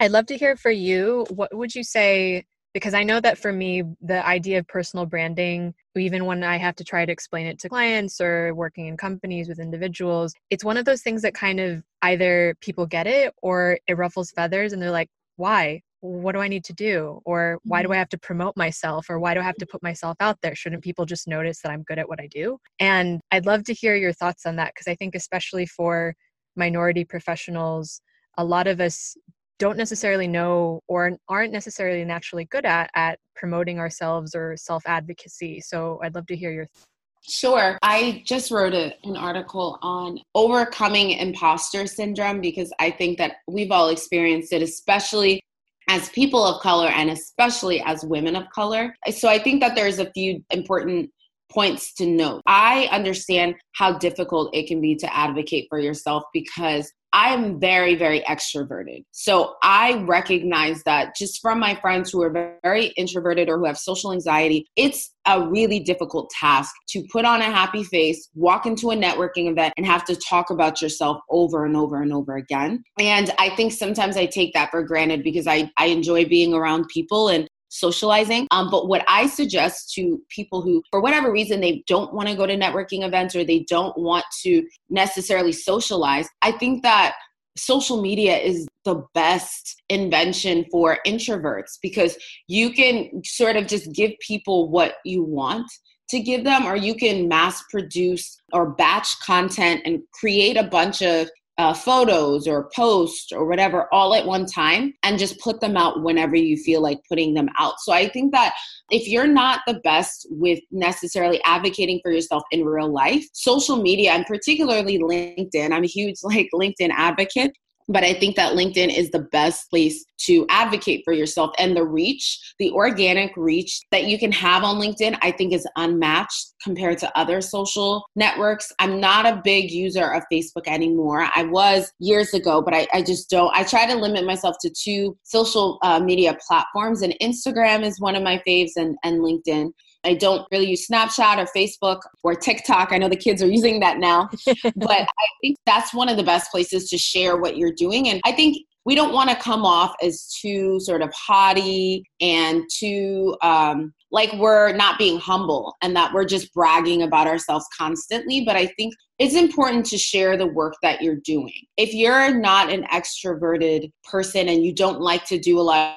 I'd 0.00 0.12
love 0.12 0.26
to 0.26 0.36
hear 0.36 0.56
for 0.56 0.70
you 0.70 1.26
what 1.30 1.54
would 1.56 1.74
you 1.74 1.82
say 1.82 2.44
because 2.78 2.94
I 2.94 3.02
know 3.02 3.20
that 3.20 3.38
for 3.38 3.52
me, 3.52 3.82
the 4.00 4.24
idea 4.24 4.60
of 4.60 4.68
personal 4.68 5.04
branding, 5.04 5.74
even 5.96 6.26
when 6.26 6.44
I 6.44 6.58
have 6.58 6.76
to 6.76 6.84
try 6.84 7.04
to 7.04 7.10
explain 7.10 7.46
it 7.46 7.58
to 7.58 7.68
clients 7.68 8.20
or 8.20 8.54
working 8.54 8.86
in 8.86 8.96
companies 8.96 9.48
with 9.48 9.58
individuals, 9.58 10.32
it's 10.48 10.62
one 10.62 10.76
of 10.76 10.84
those 10.84 11.02
things 11.02 11.22
that 11.22 11.34
kind 11.34 11.58
of 11.58 11.82
either 12.02 12.54
people 12.60 12.86
get 12.86 13.08
it 13.08 13.34
or 13.42 13.80
it 13.88 13.98
ruffles 13.98 14.30
feathers 14.30 14.72
and 14.72 14.80
they're 14.80 14.92
like, 14.92 15.10
why? 15.34 15.82
What 16.00 16.36
do 16.36 16.40
I 16.40 16.46
need 16.46 16.62
to 16.66 16.72
do? 16.72 17.20
Or 17.24 17.58
why 17.64 17.82
do 17.82 17.88
I 17.88 17.94
mm-hmm. 17.94 17.98
have 17.98 18.08
to 18.10 18.18
promote 18.18 18.56
myself? 18.56 19.10
Or 19.10 19.18
why 19.18 19.34
do 19.34 19.40
I 19.40 19.42
have 19.42 19.56
to 19.56 19.66
put 19.66 19.82
myself 19.82 20.16
out 20.20 20.38
there? 20.40 20.54
Shouldn't 20.54 20.84
people 20.84 21.04
just 21.04 21.26
notice 21.26 21.60
that 21.62 21.72
I'm 21.72 21.82
good 21.82 21.98
at 21.98 22.08
what 22.08 22.20
I 22.20 22.28
do? 22.28 22.58
And 22.78 23.20
I'd 23.32 23.46
love 23.46 23.64
to 23.64 23.74
hear 23.74 23.96
your 23.96 24.12
thoughts 24.12 24.46
on 24.46 24.54
that 24.56 24.72
because 24.72 24.86
I 24.86 24.94
think, 24.94 25.16
especially 25.16 25.66
for 25.66 26.14
minority 26.54 27.04
professionals, 27.04 28.00
a 28.36 28.44
lot 28.44 28.68
of 28.68 28.80
us 28.80 29.16
don't 29.58 29.76
necessarily 29.76 30.28
know 30.28 30.80
or 30.88 31.16
aren't 31.28 31.52
necessarily 31.52 32.04
naturally 32.04 32.44
good 32.46 32.64
at 32.64 32.90
at 32.94 33.18
promoting 33.34 33.78
ourselves 33.78 34.34
or 34.34 34.56
self 34.56 34.82
advocacy. 34.86 35.60
So 35.60 36.00
I'd 36.02 36.14
love 36.14 36.26
to 36.26 36.36
hear 36.36 36.52
your. 36.52 36.66
Th- 36.66 36.84
Sure. 37.22 37.78
I 37.82 38.22
just 38.24 38.50
wrote 38.50 38.72
a, 38.72 38.94
an 39.04 39.16
article 39.16 39.78
on 39.82 40.18
overcoming 40.34 41.10
imposter 41.10 41.86
syndrome 41.86 42.40
because 42.40 42.72
I 42.78 42.90
think 42.90 43.18
that 43.18 43.36
we've 43.46 43.70
all 43.70 43.88
experienced 43.88 44.52
it, 44.52 44.62
especially 44.62 45.42
as 45.88 46.08
people 46.10 46.44
of 46.44 46.62
color 46.62 46.88
and 46.88 47.10
especially 47.10 47.82
as 47.82 48.04
women 48.04 48.36
of 48.36 48.48
color. 48.50 48.94
So 49.10 49.28
I 49.28 49.38
think 49.38 49.60
that 49.60 49.74
there's 49.74 49.98
a 49.98 50.10
few 50.12 50.42
important 50.50 51.10
points 51.50 51.94
to 51.94 52.06
note. 52.06 52.42
I 52.46 52.88
understand 52.92 53.54
how 53.72 53.98
difficult 53.98 54.54
it 54.54 54.66
can 54.66 54.80
be 54.80 54.96
to 54.96 55.16
advocate 55.16 55.66
for 55.68 55.78
yourself 55.78 56.24
because 56.32 56.92
I 57.12 57.32
am 57.32 57.58
very, 57.58 57.94
very 57.94 58.20
extroverted. 58.20 59.04
So 59.12 59.54
I 59.62 60.02
recognize 60.02 60.82
that 60.84 61.16
just 61.16 61.40
from 61.40 61.58
my 61.58 61.74
friends 61.74 62.10
who 62.10 62.22
are 62.22 62.58
very 62.62 62.86
introverted 62.98 63.48
or 63.48 63.58
who 63.58 63.64
have 63.64 63.78
social 63.78 64.12
anxiety, 64.12 64.66
it's 64.76 65.14
a 65.26 65.48
really 65.48 65.80
difficult 65.80 66.30
task 66.30 66.74
to 66.90 67.02
put 67.10 67.24
on 67.24 67.40
a 67.40 67.44
happy 67.44 67.82
face, 67.82 68.28
walk 68.34 68.66
into 68.66 68.90
a 68.90 68.96
networking 68.96 69.50
event, 69.50 69.72
and 69.76 69.86
have 69.86 70.04
to 70.04 70.16
talk 70.16 70.50
about 70.50 70.82
yourself 70.82 71.18
over 71.30 71.64
and 71.64 71.76
over 71.76 72.02
and 72.02 72.12
over 72.12 72.36
again. 72.36 72.82
And 72.98 73.32
I 73.38 73.50
think 73.50 73.72
sometimes 73.72 74.16
I 74.16 74.26
take 74.26 74.52
that 74.52 74.70
for 74.70 74.82
granted 74.82 75.22
because 75.22 75.46
I, 75.46 75.70
I 75.78 75.86
enjoy 75.86 76.26
being 76.26 76.52
around 76.52 76.88
people 76.88 77.28
and 77.28 77.47
socializing. 77.78 78.46
Um, 78.50 78.70
but 78.70 78.88
what 78.88 79.04
I 79.08 79.26
suggest 79.26 79.92
to 79.94 80.20
people 80.28 80.62
who, 80.62 80.82
for 80.90 81.00
whatever 81.00 81.32
reason, 81.32 81.60
they 81.60 81.82
don't 81.86 82.12
want 82.14 82.28
to 82.28 82.34
go 82.34 82.46
to 82.46 82.56
networking 82.56 83.06
events 83.06 83.34
or 83.34 83.44
they 83.44 83.60
don't 83.68 83.96
want 83.96 84.24
to 84.42 84.66
necessarily 84.90 85.52
socialize, 85.52 86.28
I 86.42 86.52
think 86.52 86.82
that 86.82 87.14
social 87.56 88.00
media 88.00 88.38
is 88.38 88.66
the 88.84 89.02
best 89.14 89.82
invention 89.88 90.64
for 90.70 90.98
introverts 91.06 91.78
because 91.82 92.16
you 92.46 92.70
can 92.70 93.22
sort 93.24 93.56
of 93.56 93.66
just 93.66 93.92
give 93.92 94.12
people 94.26 94.70
what 94.70 94.94
you 95.04 95.22
want 95.22 95.70
to 96.08 96.20
give 96.20 96.44
them 96.44 96.64
or 96.64 96.76
you 96.76 96.94
can 96.94 97.28
mass 97.28 97.62
produce 97.70 98.40
or 98.52 98.70
batch 98.74 99.08
content 99.20 99.82
and 99.84 100.00
create 100.14 100.56
a 100.56 100.64
bunch 100.64 101.02
of 101.02 101.28
uh, 101.58 101.74
photos 101.74 102.46
or 102.46 102.70
posts 102.74 103.32
or 103.32 103.46
whatever 103.46 103.92
all 103.92 104.14
at 104.14 104.24
one 104.24 104.46
time 104.46 104.94
and 105.02 105.18
just 105.18 105.40
put 105.40 105.60
them 105.60 105.76
out 105.76 106.02
whenever 106.02 106.36
you 106.36 106.56
feel 106.56 106.80
like 106.80 106.98
putting 107.08 107.34
them 107.34 107.48
out. 107.58 107.74
So 107.80 107.92
I 107.92 108.08
think 108.08 108.32
that 108.32 108.54
if 108.90 109.08
you're 109.08 109.26
not 109.26 109.60
the 109.66 109.80
best 109.84 110.26
with 110.30 110.60
necessarily 110.70 111.42
advocating 111.44 111.98
for 112.02 112.12
yourself 112.12 112.44
in 112.52 112.64
real 112.64 112.92
life, 112.92 113.24
social 113.32 113.76
media 113.76 114.12
and 114.12 114.24
particularly 114.24 114.98
LinkedIn, 114.98 115.72
I'm 115.72 115.84
a 115.84 115.88
huge 115.88 116.16
like 116.22 116.48
LinkedIn 116.54 116.90
advocate 116.90 117.52
but 117.88 118.04
I 118.04 118.12
think 118.14 118.36
that 118.36 118.54
LinkedIn 118.54 118.94
is 118.94 119.10
the 119.10 119.26
best 119.32 119.70
place 119.70 120.04
to 120.26 120.44
advocate 120.50 121.02
for 121.04 121.12
yourself. 121.12 121.52
And 121.58 121.76
the 121.76 121.84
reach, 121.84 122.54
the 122.58 122.70
organic 122.72 123.32
reach 123.36 123.80
that 123.90 124.04
you 124.04 124.18
can 124.18 124.32
have 124.32 124.64
on 124.64 124.80
LinkedIn, 124.80 125.16
I 125.22 125.30
think 125.30 125.52
is 125.52 125.66
unmatched 125.76 126.54
compared 126.62 126.98
to 126.98 127.18
other 127.18 127.40
social 127.40 128.04
networks. 128.16 128.72
I'm 128.78 129.00
not 129.00 129.26
a 129.26 129.40
big 129.42 129.70
user 129.70 130.12
of 130.12 130.24
Facebook 130.32 130.66
anymore. 130.66 131.28
I 131.34 131.44
was 131.44 131.92
years 131.98 132.34
ago, 132.34 132.60
but 132.60 132.74
I, 132.74 132.86
I 132.92 133.02
just 133.02 133.30
don't. 133.30 133.54
I 133.54 133.64
try 133.64 133.86
to 133.86 133.94
limit 133.94 134.26
myself 134.26 134.56
to 134.62 134.70
two 134.70 135.16
social 135.22 135.78
uh, 135.82 136.00
media 136.00 136.36
platforms, 136.46 137.02
and 137.02 137.14
Instagram 137.22 137.84
is 137.84 138.00
one 138.00 138.16
of 138.16 138.22
my 138.22 138.42
faves, 138.46 138.72
and, 138.76 138.96
and 139.04 139.20
LinkedIn. 139.20 139.70
I 140.04 140.14
don't 140.14 140.46
really 140.52 140.70
use 140.70 140.86
Snapchat 140.86 141.38
or 141.38 141.46
Facebook 141.56 142.00
or 142.22 142.34
TikTok. 142.34 142.92
I 142.92 142.98
know 142.98 143.08
the 143.08 143.16
kids 143.16 143.42
are 143.42 143.50
using 143.50 143.80
that 143.80 143.98
now, 143.98 144.28
but 144.46 144.90
I 144.90 145.26
think 145.42 145.56
that's 145.66 145.92
one 145.92 146.08
of 146.08 146.16
the 146.16 146.22
best 146.22 146.50
places 146.50 146.88
to 146.90 146.98
share 146.98 147.36
what 147.36 147.56
you're 147.56 147.72
doing. 147.72 148.08
And 148.08 148.20
I 148.24 148.32
think 148.32 148.58
we 148.84 148.94
don't 148.94 149.12
want 149.12 149.28
to 149.28 149.36
come 149.36 149.66
off 149.66 149.94
as 150.02 150.32
too 150.40 150.80
sort 150.80 151.02
of 151.02 151.12
haughty 151.12 152.04
and 152.20 152.62
too 152.72 153.36
um, 153.42 153.92
like 154.10 154.32
we're 154.34 154.72
not 154.72 154.98
being 154.98 155.18
humble 155.18 155.74
and 155.82 155.94
that 155.94 156.14
we're 156.14 156.24
just 156.24 156.52
bragging 156.54 157.02
about 157.02 157.26
ourselves 157.26 157.66
constantly. 157.76 158.44
But 158.46 158.56
I 158.56 158.66
think 158.78 158.94
it's 159.18 159.34
important 159.34 159.84
to 159.86 159.98
share 159.98 160.36
the 160.36 160.46
work 160.46 160.74
that 160.82 161.02
you're 161.02 161.20
doing. 161.24 161.52
If 161.76 161.92
you're 161.92 162.34
not 162.34 162.72
an 162.72 162.84
extroverted 162.84 163.90
person 164.04 164.48
and 164.48 164.64
you 164.64 164.72
don't 164.72 165.00
like 165.00 165.26
to 165.26 165.38
do 165.38 165.58
a 165.58 165.62
lot 165.62 165.96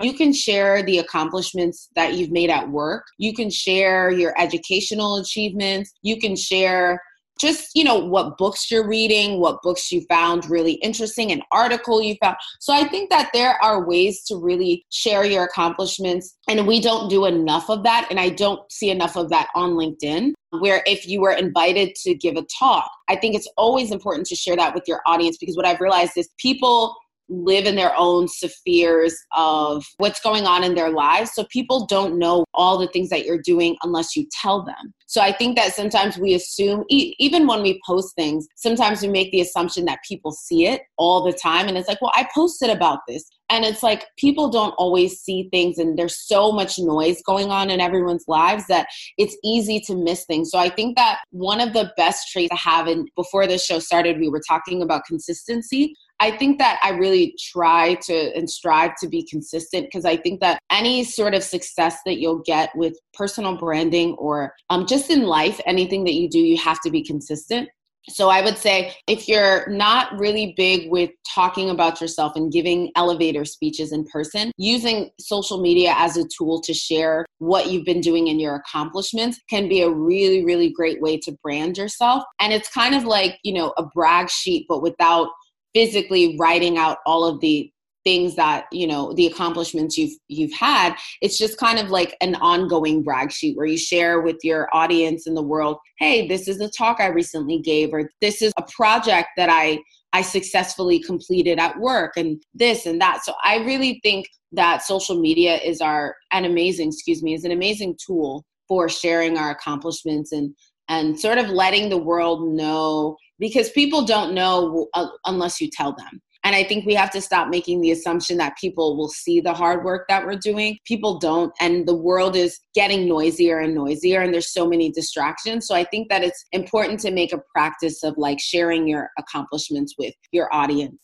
you 0.00 0.12
can 0.14 0.32
share 0.32 0.82
the 0.82 0.98
accomplishments 0.98 1.88
that 1.96 2.14
you've 2.14 2.30
made 2.30 2.50
at 2.50 2.70
work. 2.70 3.04
You 3.18 3.34
can 3.34 3.50
share 3.50 4.10
your 4.10 4.38
educational 4.40 5.16
achievements. 5.16 5.92
You 6.02 6.20
can 6.20 6.36
share 6.36 7.00
just, 7.40 7.70
you 7.74 7.84
know, 7.84 7.96
what 7.96 8.36
books 8.36 8.70
you're 8.70 8.86
reading, 8.86 9.40
what 9.40 9.62
books 9.62 9.92
you 9.92 10.04
found 10.08 10.48
really 10.50 10.72
interesting, 10.74 11.30
an 11.30 11.42
article 11.52 12.02
you 12.02 12.16
found. 12.20 12.36
So 12.60 12.72
I 12.72 12.86
think 12.88 13.10
that 13.10 13.30
there 13.32 13.62
are 13.62 13.86
ways 13.86 14.24
to 14.24 14.36
really 14.36 14.84
share 14.90 15.24
your 15.24 15.44
accomplishments. 15.44 16.36
And 16.48 16.66
we 16.66 16.80
don't 16.80 17.08
do 17.08 17.26
enough 17.26 17.70
of 17.70 17.84
that. 17.84 18.08
And 18.10 18.18
I 18.18 18.30
don't 18.30 18.60
see 18.72 18.90
enough 18.90 19.16
of 19.16 19.30
that 19.30 19.48
on 19.54 19.70
LinkedIn 19.72 20.32
where 20.60 20.82
if 20.86 21.06
you 21.06 21.20
were 21.20 21.32
invited 21.32 21.94
to 21.94 22.14
give 22.14 22.36
a 22.36 22.46
talk, 22.58 22.90
I 23.08 23.16
think 23.16 23.34
it's 23.34 23.48
always 23.56 23.92
important 23.92 24.26
to 24.28 24.34
share 24.34 24.56
that 24.56 24.74
with 24.74 24.84
your 24.86 25.00
audience 25.06 25.36
because 25.38 25.56
what 25.56 25.66
I've 25.66 25.80
realized 25.80 26.12
is 26.16 26.28
people 26.38 26.96
live 27.28 27.66
in 27.66 27.76
their 27.76 27.94
own 27.96 28.28
spheres 28.28 29.16
of 29.36 29.84
what's 29.98 30.20
going 30.20 30.46
on 30.46 30.64
in 30.64 30.74
their 30.74 30.90
lives. 30.90 31.32
So 31.34 31.44
people 31.44 31.86
don't 31.86 32.18
know 32.18 32.44
all 32.54 32.78
the 32.78 32.88
things 32.88 33.10
that 33.10 33.24
you're 33.24 33.42
doing 33.42 33.76
unless 33.82 34.16
you 34.16 34.26
tell 34.40 34.64
them. 34.64 34.94
So 35.06 35.22
I 35.22 35.32
think 35.32 35.56
that 35.56 35.74
sometimes 35.74 36.18
we 36.18 36.34
assume, 36.34 36.84
even 36.88 37.46
when 37.46 37.62
we 37.62 37.80
post 37.86 38.14
things, 38.14 38.46
sometimes 38.56 39.00
we 39.00 39.08
make 39.08 39.32
the 39.32 39.40
assumption 39.40 39.86
that 39.86 40.00
people 40.06 40.32
see 40.32 40.66
it 40.66 40.82
all 40.98 41.24
the 41.24 41.32
time. 41.32 41.66
And 41.66 41.78
it's 41.78 41.88
like, 41.88 42.02
well, 42.02 42.12
I 42.14 42.28
posted 42.34 42.68
about 42.68 43.00
this. 43.08 43.24
And 43.50 43.64
it's 43.64 43.82
like 43.82 44.04
people 44.18 44.50
don't 44.50 44.74
always 44.76 45.20
see 45.20 45.48
things, 45.50 45.78
and 45.78 45.98
there's 45.98 46.18
so 46.18 46.52
much 46.52 46.78
noise 46.78 47.22
going 47.22 47.50
on 47.50 47.70
in 47.70 47.80
everyone's 47.80 48.26
lives 48.28 48.66
that 48.66 48.88
it's 49.16 49.38
easy 49.42 49.80
to 49.86 49.94
miss 49.94 50.26
things. 50.26 50.50
So 50.50 50.58
I 50.58 50.68
think 50.68 50.96
that 50.98 51.20
one 51.30 51.58
of 51.62 51.72
the 51.72 51.90
best 51.96 52.30
traits 52.30 52.50
to 52.50 52.56
have, 52.56 52.88
and 52.88 53.08
before 53.16 53.46
this 53.46 53.64
show 53.64 53.78
started, 53.78 54.20
we 54.20 54.28
were 54.28 54.42
talking 54.46 54.82
about 54.82 55.06
consistency. 55.06 55.94
I 56.20 56.32
think 56.32 56.58
that 56.58 56.80
I 56.82 56.90
really 56.90 57.34
try 57.52 57.94
to 58.06 58.36
and 58.36 58.48
strive 58.50 58.92
to 59.00 59.08
be 59.08 59.24
consistent 59.24 59.86
because 59.86 60.04
I 60.04 60.16
think 60.16 60.40
that 60.40 60.60
any 60.70 61.04
sort 61.04 61.34
of 61.34 61.42
success 61.42 61.98
that 62.06 62.18
you'll 62.18 62.42
get 62.44 62.70
with 62.74 62.98
personal 63.14 63.56
branding 63.56 64.14
or 64.14 64.54
um, 64.70 64.86
just 64.86 65.10
in 65.10 65.22
life, 65.22 65.60
anything 65.66 66.04
that 66.04 66.14
you 66.14 66.28
do, 66.28 66.40
you 66.40 66.56
have 66.58 66.80
to 66.82 66.90
be 66.90 67.02
consistent. 67.02 67.68
So 68.08 68.30
I 68.30 68.40
would 68.40 68.56
say 68.56 68.94
if 69.06 69.28
you're 69.28 69.68
not 69.68 70.18
really 70.18 70.54
big 70.56 70.90
with 70.90 71.10
talking 71.34 71.68
about 71.70 72.00
yourself 72.00 72.32
and 72.36 72.50
giving 72.50 72.90
elevator 72.96 73.44
speeches 73.44 73.92
in 73.92 74.04
person, 74.06 74.50
using 74.56 75.10
social 75.20 75.60
media 75.60 75.94
as 75.96 76.16
a 76.16 76.24
tool 76.36 76.60
to 76.62 76.72
share 76.72 77.26
what 77.38 77.70
you've 77.70 77.84
been 77.84 78.00
doing 78.00 78.28
and 78.28 78.40
your 78.40 78.54
accomplishments 78.54 79.38
can 79.50 79.68
be 79.68 79.82
a 79.82 79.90
really, 79.90 80.44
really 80.44 80.70
great 80.70 81.02
way 81.02 81.18
to 81.18 81.36
brand 81.42 81.76
yourself. 81.76 82.24
And 82.40 82.52
it's 82.52 82.70
kind 82.70 82.94
of 82.94 83.04
like, 83.04 83.38
you 83.42 83.52
know, 83.52 83.74
a 83.76 83.84
brag 83.84 84.30
sheet, 84.30 84.66
but 84.68 84.82
without 84.82 85.28
physically 85.74 86.36
writing 86.38 86.78
out 86.78 86.98
all 87.06 87.24
of 87.24 87.40
the 87.40 87.70
things 88.04 88.36
that 88.36 88.66
you 88.72 88.86
know 88.86 89.12
the 89.14 89.26
accomplishments 89.26 89.98
you've 89.98 90.16
you've 90.28 90.52
had 90.52 90.94
it's 91.20 91.36
just 91.36 91.58
kind 91.58 91.78
of 91.78 91.90
like 91.90 92.16
an 92.20 92.36
ongoing 92.36 93.02
brag 93.02 93.30
sheet 93.30 93.56
where 93.56 93.66
you 93.66 93.76
share 93.76 94.20
with 94.20 94.36
your 94.42 94.68
audience 94.72 95.26
in 95.26 95.34
the 95.34 95.42
world 95.42 95.76
hey 95.98 96.26
this 96.28 96.48
is 96.48 96.60
a 96.60 96.70
talk 96.70 97.00
i 97.00 97.06
recently 97.06 97.58
gave 97.58 97.92
or 97.92 98.08
this 98.20 98.40
is 98.40 98.52
a 98.56 98.62
project 98.74 99.28
that 99.36 99.50
i 99.50 99.78
i 100.12 100.22
successfully 100.22 101.00
completed 101.00 101.58
at 101.58 101.78
work 101.78 102.12
and 102.16 102.42
this 102.54 102.86
and 102.86 103.00
that. 103.00 103.24
So 103.24 103.34
i 103.44 103.56
really 103.56 104.00
think 104.02 104.26
that 104.52 104.82
social 104.82 105.20
media 105.20 105.56
is 105.56 105.80
our 105.80 106.16
an 106.32 106.44
amazing 106.44 106.88
excuse 106.88 107.22
me 107.22 107.34
is 107.34 107.44
an 107.44 107.52
amazing 107.52 107.96
tool 108.04 108.44
for 108.68 108.88
sharing 108.88 109.36
our 109.36 109.50
accomplishments 109.50 110.32
and 110.32 110.54
and 110.88 111.18
sort 111.20 111.36
of 111.36 111.50
letting 111.50 111.90
the 111.90 111.98
world 111.98 112.48
know 112.54 113.16
because 113.38 113.70
people 113.70 114.04
don't 114.04 114.34
know 114.34 114.88
uh, 114.94 115.08
unless 115.26 115.60
you 115.60 115.68
tell 115.70 115.94
them. 115.94 116.20
And 116.44 116.54
I 116.54 116.62
think 116.62 116.86
we 116.86 116.94
have 116.94 117.10
to 117.10 117.20
stop 117.20 117.48
making 117.48 117.80
the 117.80 117.90
assumption 117.90 118.38
that 118.38 118.56
people 118.56 118.96
will 118.96 119.08
see 119.08 119.40
the 119.40 119.52
hard 119.52 119.84
work 119.84 120.06
that 120.08 120.24
we're 120.24 120.36
doing. 120.36 120.78
People 120.86 121.18
don't. 121.18 121.52
And 121.60 121.86
the 121.86 121.96
world 121.96 122.36
is 122.36 122.60
getting 122.74 123.08
noisier 123.08 123.58
and 123.58 123.74
noisier, 123.74 124.20
and 124.20 124.32
there's 124.32 124.52
so 124.52 124.66
many 124.66 124.90
distractions. 124.90 125.66
So 125.66 125.74
I 125.74 125.84
think 125.84 126.08
that 126.08 126.22
it's 126.22 126.46
important 126.52 127.00
to 127.00 127.10
make 127.10 127.32
a 127.32 127.42
practice 127.54 128.04
of 128.04 128.14
like 128.16 128.38
sharing 128.40 128.86
your 128.86 129.10
accomplishments 129.18 129.94
with 129.98 130.14
your 130.32 130.52
audience. 130.54 130.96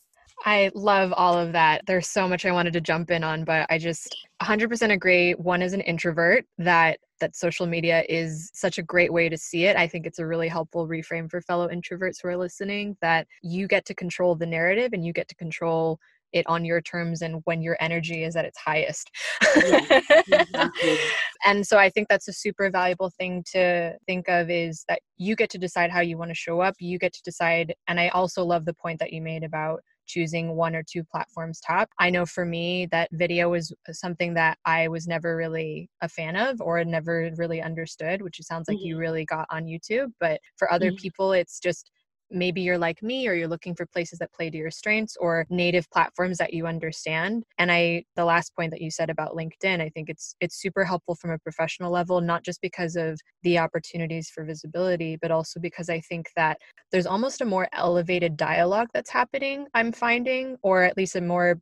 I 0.45 0.71
love 0.75 1.13
all 1.17 1.39
of 1.39 1.53
that. 1.53 1.83
There's 1.87 2.09
so 2.09 2.29
much 2.29 2.45
I 2.45 2.53
wanted 2.53 2.73
to 2.75 2.81
jump 2.81 3.11
in 3.11 3.25
on, 3.25 3.45
but 3.45 3.67
I 3.71 3.79
just 3.79 4.15
100% 4.43 4.93
agree. 4.93 5.33
One 5.33 5.63
is 5.63 5.73
an 5.73 5.81
introvert 5.81 6.45
that 6.59 6.99
that 7.21 7.37
social 7.37 7.67
media 7.67 8.05
is 8.09 8.51
such 8.53 8.77
a 8.77 8.83
great 8.83 9.13
way 9.13 9.29
to 9.29 9.39
see 9.39 9.65
it. 9.65 9.77
I 9.77 9.87
think 9.87 10.05
it's 10.05 10.19
a 10.19 10.27
really 10.27 10.49
helpful 10.49 10.89
reframe 10.89 11.31
for 11.31 11.41
fellow 11.41 11.69
introverts 11.69 12.17
who 12.21 12.29
are 12.29 12.37
listening 12.37 12.97
that 13.01 13.27
you 13.43 13.69
get 13.69 13.85
to 13.87 13.95
control 13.95 14.35
the 14.35 14.47
narrative 14.47 14.93
and 14.93 15.07
you 15.07 15.13
get 15.13 15.29
to 15.29 15.35
control 15.37 15.99
it 16.35 16.45
on 16.49 16.65
your 16.65 16.81
terms 16.81 17.23
and 17.23 17.41
when 17.45 17.63
your 17.63 17.77
energy 17.81 18.25
is 18.25 18.37
at 18.37 18.45
its 18.45 18.59
highest. 18.59 19.11
Yeah, 19.57 20.01
exactly. 20.27 20.99
and 21.47 21.67
so 21.67 21.79
I 21.79 21.89
think 21.89 22.09
that's 22.09 22.29
a 22.29 22.33
super 22.33 22.69
valuable 22.71 23.11
thing 23.11 23.45
to 23.53 23.97
think 24.07 24.29
of 24.29 24.51
is 24.51 24.85
that 24.89 25.01
you 25.17 25.37
get 25.37 25.49
to 25.51 25.59
decide 25.59 25.91
how 25.91 26.01
you 26.01 26.19
want 26.19 26.31
to 26.31 26.35
show 26.35 26.61
up. 26.61 26.75
You 26.81 26.99
get 26.99 27.13
to 27.15 27.23
decide. 27.23 27.75
And 27.87 28.01
I 28.01 28.09
also 28.09 28.45
love 28.45 28.65
the 28.65 28.75
point 28.75 28.99
that 28.99 29.13
you 29.13 29.23
made 29.23 29.45
about 29.45 29.81
choosing 30.07 30.57
one 30.57 30.75
or 30.75 30.83
two 30.83 31.05
platforms 31.05 31.61
top. 31.61 31.89
I 31.99 32.11
know 32.11 32.27
for 32.27 32.45
me 32.45 32.87
that 32.91 33.09
video 33.13 33.51
was 33.51 33.73
something 33.91 34.35
that 34.35 34.59
I 34.65 34.89
was 34.89 35.07
never 35.07 35.37
really 35.37 35.89
a 36.01 36.09
fan 36.09 36.37
of 36.37 36.61
or 36.61 36.85
never 36.85 37.31
really 37.37 37.63
understood, 37.63 38.23
which 38.23 38.39
it 38.39 38.47
sounds 38.47 38.69
like 38.69 38.79
mm-hmm. 38.79 38.87
you 38.87 38.99
really 38.99 39.25
got 39.25 39.47
on 39.51 39.65
YouTube. 39.65 40.13
But 40.21 40.41
for 40.57 40.73
other 40.73 40.89
mm-hmm. 40.89 40.97
people, 40.97 41.33
it's 41.33 41.59
just 41.59 41.91
maybe 42.35 42.61
you're 42.61 42.79
like 42.79 43.03
me 43.03 43.29
or 43.29 43.35
you're 43.35 43.49
looking 43.49 43.75
for 43.75 43.87
places 43.87 44.19
that 44.19 44.33
play 44.33 44.51
to 44.51 44.57
your 44.57 44.71
strengths 44.71 45.17
or 45.17 45.47
native 45.49 45.89
platforms 45.91 46.39
that 46.39 46.53
you 46.53 46.67
understand. 46.67 47.45
And 47.59 47.71
i 47.71 48.05
the 48.17 48.25
last 48.25 48.55
point 48.57 48.71
that 48.71 48.81
you 48.81 48.91
said 48.91 49.11
about 49.11 49.35
linkedin 49.35 49.81
i 49.81 49.89
think 49.89 50.09
it's 50.09 50.35
it's 50.41 50.61
super 50.61 50.85
helpful 50.85 51.15
from 51.15 51.31
a 51.31 51.39
professional 51.39 51.91
level 51.91 52.21
not 52.21 52.45
just 52.45 52.61
because 52.61 52.97
of 52.97 53.21
the 53.43 53.59
opportunities 53.59 54.31
for 54.31 54.45
visibility 54.45 55.17
but 55.21 55.31
also 55.31 55.61
because 55.61 55.89
i 55.89 56.01
think 56.01 56.31
that 56.37 56.59
there's 56.93 57.07
almost 57.07 57.41
a 57.41 57.45
more 57.45 57.69
elevated 57.73 58.37
dialogue 58.37 58.89
that's 58.95 59.11
happening 59.11 59.67
i'm 59.75 59.93
finding 59.93 60.57
or 60.63 60.83
at 60.83 60.97
least 60.97 61.17
a 61.17 61.21
more 61.21 61.59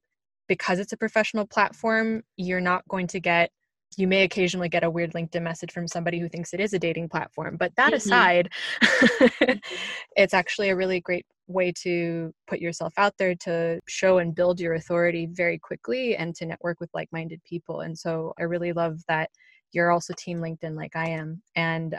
because 0.48 0.78
it's 0.78 0.92
a 0.92 0.96
professional 0.96 1.46
platform 1.46 2.22
you're 2.36 2.60
not 2.60 2.86
going 2.88 3.06
to 3.06 3.20
get 3.20 3.50
you 3.96 4.06
may 4.06 4.22
occasionally 4.22 4.68
get 4.68 4.84
a 4.84 4.90
weird 4.90 5.12
LinkedIn 5.12 5.42
message 5.42 5.72
from 5.72 5.86
somebody 5.86 6.18
who 6.18 6.28
thinks 6.28 6.52
it 6.52 6.60
is 6.60 6.72
a 6.72 6.78
dating 6.78 7.08
platform. 7.08 7.56
But 7.56 7.74
that 7.76 7.88
mm-hmm. 7.88 7.94
aside, 7.94 8.50
mm-hmm. 8.82 9.58
it's 10.16 10.34
actually 10.34 10.70
a 10.70 10.76
really 10.76 11.00
great 11.00 11.26
way 11.48 11.72
to 11.82 12.32
put 12.46 12.60
yourself 12.60 12.92
out 12.96 13.14
there 13.18 13.34
to 13.34 13.80
show 13.88 14.18
and 14.18 14.34
build 14.34 14.60
your 14.60 14.74
authority 14.74 15.26
very 15.30 15.58
quickly 15.58 16.16
and 16.16 16.34
to 16.36 16.46
network 16.46 16.80
with 16.80 16.90
like 16.94 17.08
minded 17.12 17.42
people. 17.44 17.80
And 17.80 17.98
so 17.98 18.32
I 18.38 18.44
really 18.44 18.72
love 18.72 19.00
that 19.08 19.30
you're 19.72 19.90
also 19.90 20.14
team 20.16 20.40
LinkedIn 20.40 20.76
like 20.76 20.96
I 20.96 21.10
am. 21.10 21.42
And 21.56 21.94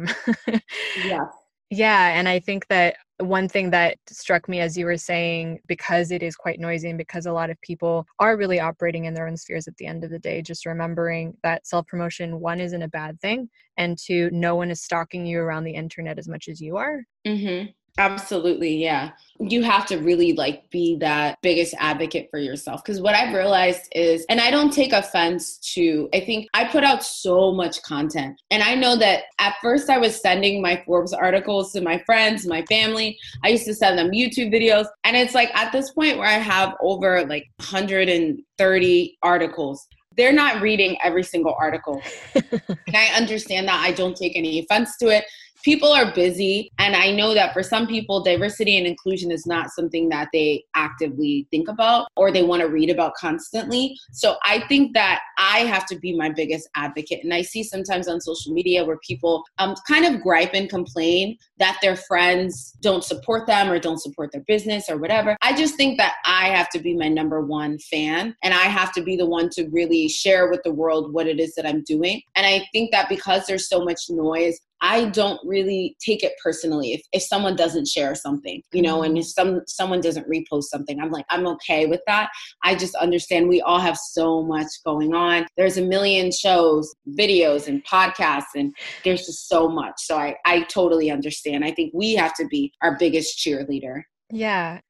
yeah. 1.05 1.25
Yeah, 1.73 2.19
and 2.19 2.29
I 2.29 2.39
think 2.39 2.67
that 2.67 2.97
one 3.17 3.49
thing 3.49 3.71
that 3.71 3.97
struck 4.07 4.47
me 4.47 4.59
as 4.59 4.77
you 4.77 4.85
were 4.85 4.97
saying, 4.97 5.59
because 5.67 6.11
it 6.11 6.21
is 6.21 6.35
quite 6.35 6.59
noisy 6.59 6.89
and 6.89 6.99
because 6.99 7.25
a 7.25 7.31
lot 7.33 7.49
of 7.49 7.59
people 7.61 8.05
are 8.19 8.37
really 8.37 8.59
operating 8.59 9.05
in 9.05 9.15
their 9.15 9.27
own 9.27 9.37
spheres 9.37 9.67
at 9.67 9.75
the 9.77 9.87
end 9.87 10.03
of 10.03 10.11
the 10.11 10.19
day, 10.19 10.43
just 10.43 10.67
remembering 10.67 11.35
that 11.41 11.65
self 11.65 11.87
promotion, 11.87 12.39
one, 12.39 12.59
isn't 12.59 12.83
a 12.83 12.87
bad 12.87 13.19
thing, 13.21 13.49
and 13.77 13.97
two, 13.97 14.29
no 14.31 14.55
one 14.55 14.69
is 14.69 14.83
stalking 14.83 15.25
you 15.25 15.39
around 15.39 15.63
the 15.63 15.73
internet 15.73 16.19
as 16.19 16.27
much 16.27 16.47
as 16.47 16.61
you 16.61 16.77
are. 16.77 17.01
Mm-hmm. 17.25 17.71
Absolutely, 17.99 18.75
yeah. 18.75 19.11
You 19.39 19.61
have 19.61 19.85
to 19.87 19.97
really 19.97 20.33
like 20.33 20.67
be 20.71 20.95
that 20.97 21.37
biggest 21.43 21.75
advocate 21.77 22.29
for 22.31 22.39
yourself 22.39 22.83
because 22.83 22.99
what 22.99 23.13
I've 23.13 23.35
realized 23.35 23.87
is 23.91 24.25
and 24.29 24.39
I 24.39 24.49
don't 24.49 24.73
take 24.73 24.93
offense 24.93 25.57
to 25.73 26.09
I 26.11 26.21
think 26.21 26.47
I 26.55 26.65
put 26.65 26.83
out 26.83 27.03
so 27.03 27.51
much 27.51 27.83
content. 27.83 28.41
And 28.49 28.63
I 28.63 28.73
know 28.73 28.95
that 28.97 29.25
at 29.39 29.55
first 29.61 29.91
I 29.91 29.99
was 29.99 30.19
sending 30.19 30.59
my 30.59 30.81
Forbes 30.85 31.13
articles 31.13 31.71
to 31.73 31.81
my 31.81 31.99
friends, 31.99 32.47
my 32.47 32.63
family. 32.63 33.17
I 33.43 33.49
used 33.49 33.65
to 33.65 33.75
send 33.75 33.99
them 33.99 34.09
YouTube 34.09 34.51
videos 34.51 34.87
and 35.03 35.15
it's 35.15 35.35
like 35.35 35.55
at 35.55 35.71
this 35.71 35.91
point 35.91 36.17
where 36.17 36.27
I 36.27 36.39
have 36.39 36.73
over 36.81 37.25
like 37.25 37.45
130 37.57 39.17
articles 39.21 39.87
they're 40.15 40.31
not 40.31 40.61
reading 40.61 40.95
every 41.03 41.23
single 41.23 41.55
article. 41.59 41.99
and 42.35 42.95
I 42.95 43.07
understand 43.15 43.67
that. 43.67 43.83
I 43.83 43.91
don't 43.91 44.15
take 44.15 44.35
any 44.35 44.59
offense 44.59 44.95
to 44.97 45.07
it 45.07 45.25
people 45.63 45.91
are 45.91 46.13
busy 46.13 46.71
and 46.77 46.95
i 46.95 47.11
know 47.11 47.33
that 47.33 47.53
for 47.53 47.63
some 47.63 47.87
people 47.87 48.21
diversity 48.21 48.77
and 48.77 48.85
inclusion 48.85 49.31
is 49.31 49.45
not 49.45 49.69
something 49.71 50.09
that 50.09 50.27
they 50.33 50.63
actively 50.75 51.47
think 51.49 51.67
about 51.67 52.07
or 52.15 52.31
they 52.31 52.43
want 52.43 52.61
to 52.61 52.67
read 52.67 52.89
about 52.89 53.13
constantly. 53.15 53.97
So 54.11 54.35
i 54.43 54.65
think 54.67 54.93
that 54.93 55.21
i 55.37 55.59
have 55.59 55.85
to 55.87 55.97
be 55.97 56.15
my 56.15 56.29
biggest 56.29 56.69
advocate 56.75 57.23
and 57.23 57.33
i 57.33 57.41
see 57.41 57.63
sometimes 57.63 58.07
on 58.07 58.21
social 58.21 58.53
media 58.53 58.83
where 58.85 58.97
people 58.97 59.43
um, 59.57 59.75
kind 59.87 60.05
of 60.05 60.21
gripe 60.21 60.53
and 60.53 60.69
complain 60.69 61.37
that 61.57 61.77
their 61.81 61.95
friends 61.95 62.73
don't 62.81 63.03
support 63.03 63.47
them 63.47 63.69
or 63.69 63.79
don't 63.79 64.01
support 64.01 64.31
their 64.31 64.43
business 64.47 64.89
or 64.89 64.97
whatever. 64.97 65.37
I 65.41 65.55
just 65.55 65.75
think 65.75 65.97
that 65.97 66.15
i 66.25 66.47
have 66.47 66.69
to 66.69 66.79
be 66.79 66.95
my 66.95 67.07
number 67.07 67.41
one 67.41 67.79
fan 67.79 68.35
and 68.43 68.53
i 68.53 68.63
have 68.63 68.91
to 68.93 69.03
be 69.03 69.15
the 69.15 69.25
one 69.25 69.49
to 69.51 69.69
really 69.71 70.07
share 70.09 70.49
with 70.49 70.61
the 70.63 70.73
world 70.73 71.13
what 71.13 71.27
it 71.27 71.39
is 71.39 71.55
that 71.55 71.65
i'm 71.65 71.83
doing. 71.83 72.21
And 72.35 72.45
i 72.45 72.67
think 72.71 72.91
that 72.91 73.09
because 73.09 73.45
there's 73.45 73.69
so 73.69 73.83
much 73.83 74.01
noise 74.09 74.59
I 74.83 75.05
don't 75.05 75.39
really 75.45 75.95
take 76.05 76.23
it 76.23 76.33
personally 76.43 76.91
if, 76.91 77.01
if 77.13 77.23
someone 77.23 77.55
doesn't 77.55 77.87
share 77.87 78.13
something, 78.15 78.61
you 78.73 78.81
know, 78.81 79.01
and 79.01 79.17
if 79.17 79.25
some 79.27 79.61
someone 79.65 80.01
doesn't 80.01 80.29
repost 80.29 80.63
something. 80.63 80.99
I'm 80.99 81.09
like, 81.09 81.25
I'm 81.29 81.47
okay 81.47 81.85
with 81.85 82.01
that. 82.05 82.29
I 82.63 82.75
just 82.75 82.93
understand 82.95 83.47
we 83.47 83.61
all 83.61 83.79
have 83.79 83.97
so 83.97 84.43
much 84.43 84.67
going 84.85 85.15
on. 85.15 85.47
There's 85.55 85.77
a 85.77 85.81
million 85.81 86.33
shows, 86.33 86.93
videos, 87.17 87.69
and 87.69 87.81
podcasts, 87.85 88.55
and 88.55 88.75
there's 89.05 89.25
just 89.25 89.47
so 89.47 89.69
much. 89.69 89.93
So 89.99 90.17
I, 90.17 90.35
I 90.45 90.63
totally 90.63 91.09
understand. 91.09 91.63
I 91.63 91.71
think 91.71 91.93
we 91.93 92.13
have 92.15 92.33
to 92.35 92.45
be 92.47 92.73
our 92.81 92.97
biggest 92.97 93.39
cheerleader. 93.39 94.01
Yeah. 94.29 94.81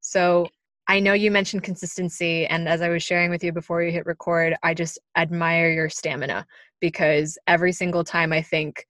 So 0.00 0.46
I 0.86 1.00
know 1.00 1.12
you 1.12 1.32
mentioned 1.32 1.64
consistency, 1.64 2.46
and 2.46 2.68
as 2.68 2.82
I 2.82 2.88
was 2.88 3.02
sharing 3.02 3.30
with 3.30 3.42
you 3.42 3.52
before 3.52 3.82
you 3.82 3.90
hit 3.90 4.06
record, 4.06 4.54
I 4.62 4.74
just 4.74 4.96
admire 5.16 5.72
your 5.72 5.88
stamina 5.88 6.46
because 6.80 7.36
every 7.48 7.72
single 7.72 8.04
time 8.04 8.32
I 8.32 8.40
think 8.40 8.86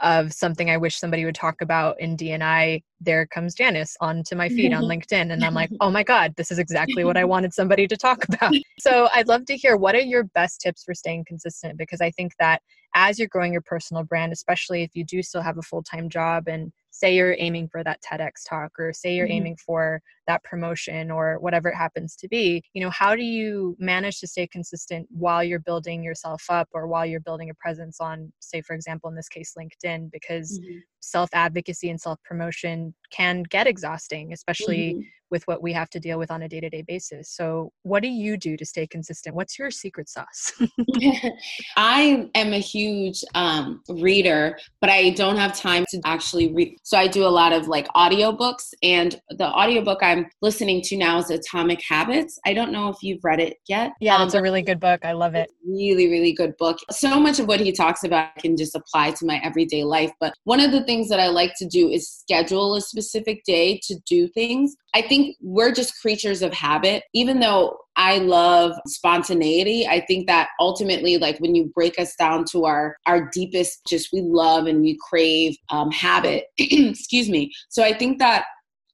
of 0.00 0.32
something 0.32 0.70
I 0.70 0.76
wish 0.76 0.98
somebody 0.98 1.24
would 1.24 1.34
talk 1.34 1.60
about 1.60 2.00
in 2.00 2.16
DNI, 2.16 2.82
there 3.00 3.26
comes 3.26 3.54
Janice 3.54 3.96
onto 4.00 4.34
my 4.34 4.48
feed 4.48 4.72
on 4.72 4.82
LinkedIn. 4.84 5.32
And 5.32 5.44
I'm 5.44 5.54
like, 5.54 5.70
oh 5.80 5.90
my 5.90 6.02
God, 6.02 6.34
this 6.36 6.50
is 6.50 6.58
exactly 6.58 7.04
what 7.04 7.16
I 7.16 7.24
wanted 7.34 7.54
somebody 7.54 7.86
to 7.86 7.96
talk 7.96 8.24
about. 8.28 8.54
So 8.80 9.08
I'd 9.14 9.28
love 9.28 9.44
to 9.46 9.56
hear 9.56 9.76
what 9.76 9.94
are 9.94 10.00
your 10.00 10.24
best 10.24 10.60
tips 10.60 10.82
for 10.84 10.94
staying 10.94 11.24
consistent? 11.26 11.78
Because 11.78 12.00
I 12.00 12.10
think 12.10 12.32
that 12.38 12.60
as 12.94 13.18
you're 13.18 13.28
growing 13.28 13.52
your 13.52 13.62
personal 13.62 14.04
brand, 14.04 14.32
especially 14.32 14.82
if 14.82 14.90
you 14.94 15.04
do 15.04 15.22
still 15.22 15.42
have 15.42 15.58
a 15.58 15.62
full 15.62 15.82
time 15.82 16.08
job 16.08 16.48
and 16.48 16.72
say 16.90 17.14
you're 17.14 17.36
aiming 17.38 17.68
for 17.68 17.82
that 17.82 18.00
TEDx 18.02 18.48
talk 18.48 18.72
or 18.78 18.92
say 18.92 19.14
you're 19.14 19.26
mm-hmm. 19.26 19.32
aiming 19.32 19.56
for 19.64 20.00
that 20.26 20.42
promotion 20.44 21.10
or 21.10 21.38
whatever 21.40 21.68
it 21.68 21.74
happens 21.74 22.16
to 22.16 22.28
be, 22.28 22.62
you 22.72 22.82
know, 22.82 22.90
how 22.90 23.14
do 23.14 23.22
you 23.22 23.76
manage 23.78 24.20
to 24.20 24.26
stay 24.26 24.46
consistent 24.46 25.06
while 25.10 25.42
you're 25.42 25.58
building 25.58 26.02
yourself 26.02 26.44
up 26.48 26.68
or 26.72 26.86
while 26.86 27.06
you're 27.06 27.20
building 27.20 27.50
a 27.50 27.54
presence 27.54 28.00
on, 28.00 28.32
say, 28.40 28.60
for 28.62 28.74
example, 28.74 29.08
in 29.10 29.16
this 29.16 29.28
case, 29.28 29.54
LinkedIn? 29.58 30.10
Because 30.10 30.58
mm-hmm. 30.58 30.78
self 31.00 31.28
advocacy 31.32 31.90
and 31.90 32.00
self 32.00 32.22
promotion 32.22 32.94
can 33.10 33.42
get 33.44 33.66
exhausting, 33.66 34.32
especially 34.32 34.94
mm-hmm 34.94 35.00
with 35.34 35.46
what 35.48 35.62
we 35.62 35.72
have 35.72 35.90
to 35.90 35.98
deal 35.98 36.16
with 36.16 36.30
on 36.30 36.42
a 36.42 36.48
day-to-day 36.48 36.82
basis 36.82 37.28
so 37.28 37.72
what 37.82 38.02
do 38.02 38.08
you 38.08 38.36
do 38.36 38.56
to 38.56 38.64
stay 38.64 38.86
consistent 38.86 39.34
what's 39.34 39.58
your 39.58 39.70
secret 39.70 40.08
sauce 40.08 40.52
i 41.76 42.30
am 42.34 42.52
a 42.52 42.58
huge 42.58 43.24
um, 43.34 43.82
reader 43.88 44.56
but 44.80 44.90
i 44.90 45.10
don't 45.10 45.36
have 45.36 45.56
time 45.58 45.84
to 45.88 46.00
actually 46.04 46.52
read 46.54 46.76
so 46.82 46.96
i 46.96 47.08
do 47.08 47.24
a 47.24 47.34
lot 47.40 47.52
of 47.52 47.66
like 47.66 47.88
audiobooks 47.88 48.72
and 48.82 49.20
the 49.30 49.46
audiobook 49.46 50.02
i'm 50.14 50.26
listening 50.42 50.82
to 50.82 50.96
now 50.96 51.18
is 51.18 51.30
atomic 51.30 51.80
habits 51.88 52.38
i 52.44 52.52
don't 52.52 52.70
know 52.70 52.88
if 52.88 52.96
you've 53.02 53.24
read 53.24 53.40
it 53.40 53.56
yet 53.68 53.92
yeah 54.00 54.16
um, 54.16 54.26
it's 54.26 54.34
a 54.34 54.42
really 54.42 54.62
good 54.62 54.78
book 54.78 55.04
i 55.04 55.12
love 55.12 55.34
it 55.34 55.50
really 55.66 56.08
really 56.08 56.32
good 56.32 56.54
book 56.58 56.78
so 56.90 57.18
much 57.18 57.40
of 57.40 57.46
what 57.46 57.60
he 57.60 57.72
talks 57.72 58.04
about 58.04 58.34
can 58.36 58.56
just 58.56 58.74
apply 58.74 59.10
to 59.10 59.24
my 59.24 59.40
everyday 59.42 59.84
life 59.84 60.12
but 60.20 60.34
one 60.44 60.60
of 60.60 60.70
the 60.70 60.84
things 60.84 61.08
that 61.08 61.18
i 61.18 61.28
like 61.28 61.52
to 61.56 61.66
do 61.66 61.88
is 61.88 62.08
schedule 62.08 62.74
a 62.74 62.80
specific 62.80 63.42
day 63.44 63.80
to 63.82 63.96
do 64.06 64.28
things 64.28 64.76
i 64.94 65.00
think 65.00 65.14
think 65.14 65.36
we're 65.40 65.72
just 65.72 66.00
creatures 66.00 66.42
of 66.42 66.52
habit. 66.52 67.04
Even 67.12 67.40
though 67.40 67.76
I 67.96 68.18
love 68.18 68.72
spontaneity, 68.86 69.86
I 69.86 70.04
think 70.06 70.26
that 70.26 70.48
ultimately, 70.60 71.18
like 71.18 71.38
when 71.38 71.54
you 71.54 71.70
break 71.74 71.98
us 71.98 72.14
down 72.16 72.44
to 72.52 72.64
our 72.64 72.96
our 73.06 73.28
deepest, 73.32 73.80
just 73.88 74.08
we 74.12 74.22
love 74.22 74.66
and 74.66 74.80
we 74.80 74.98
crave 75.08 75.56
um, 75.70 75.90
habit. 75.90 76.44
excuse 76.58 77.28
me. 77.28 77.52
So 77.68 77.82
I 77.82 77.96
think 77.96 78.18
that 78.18 78.44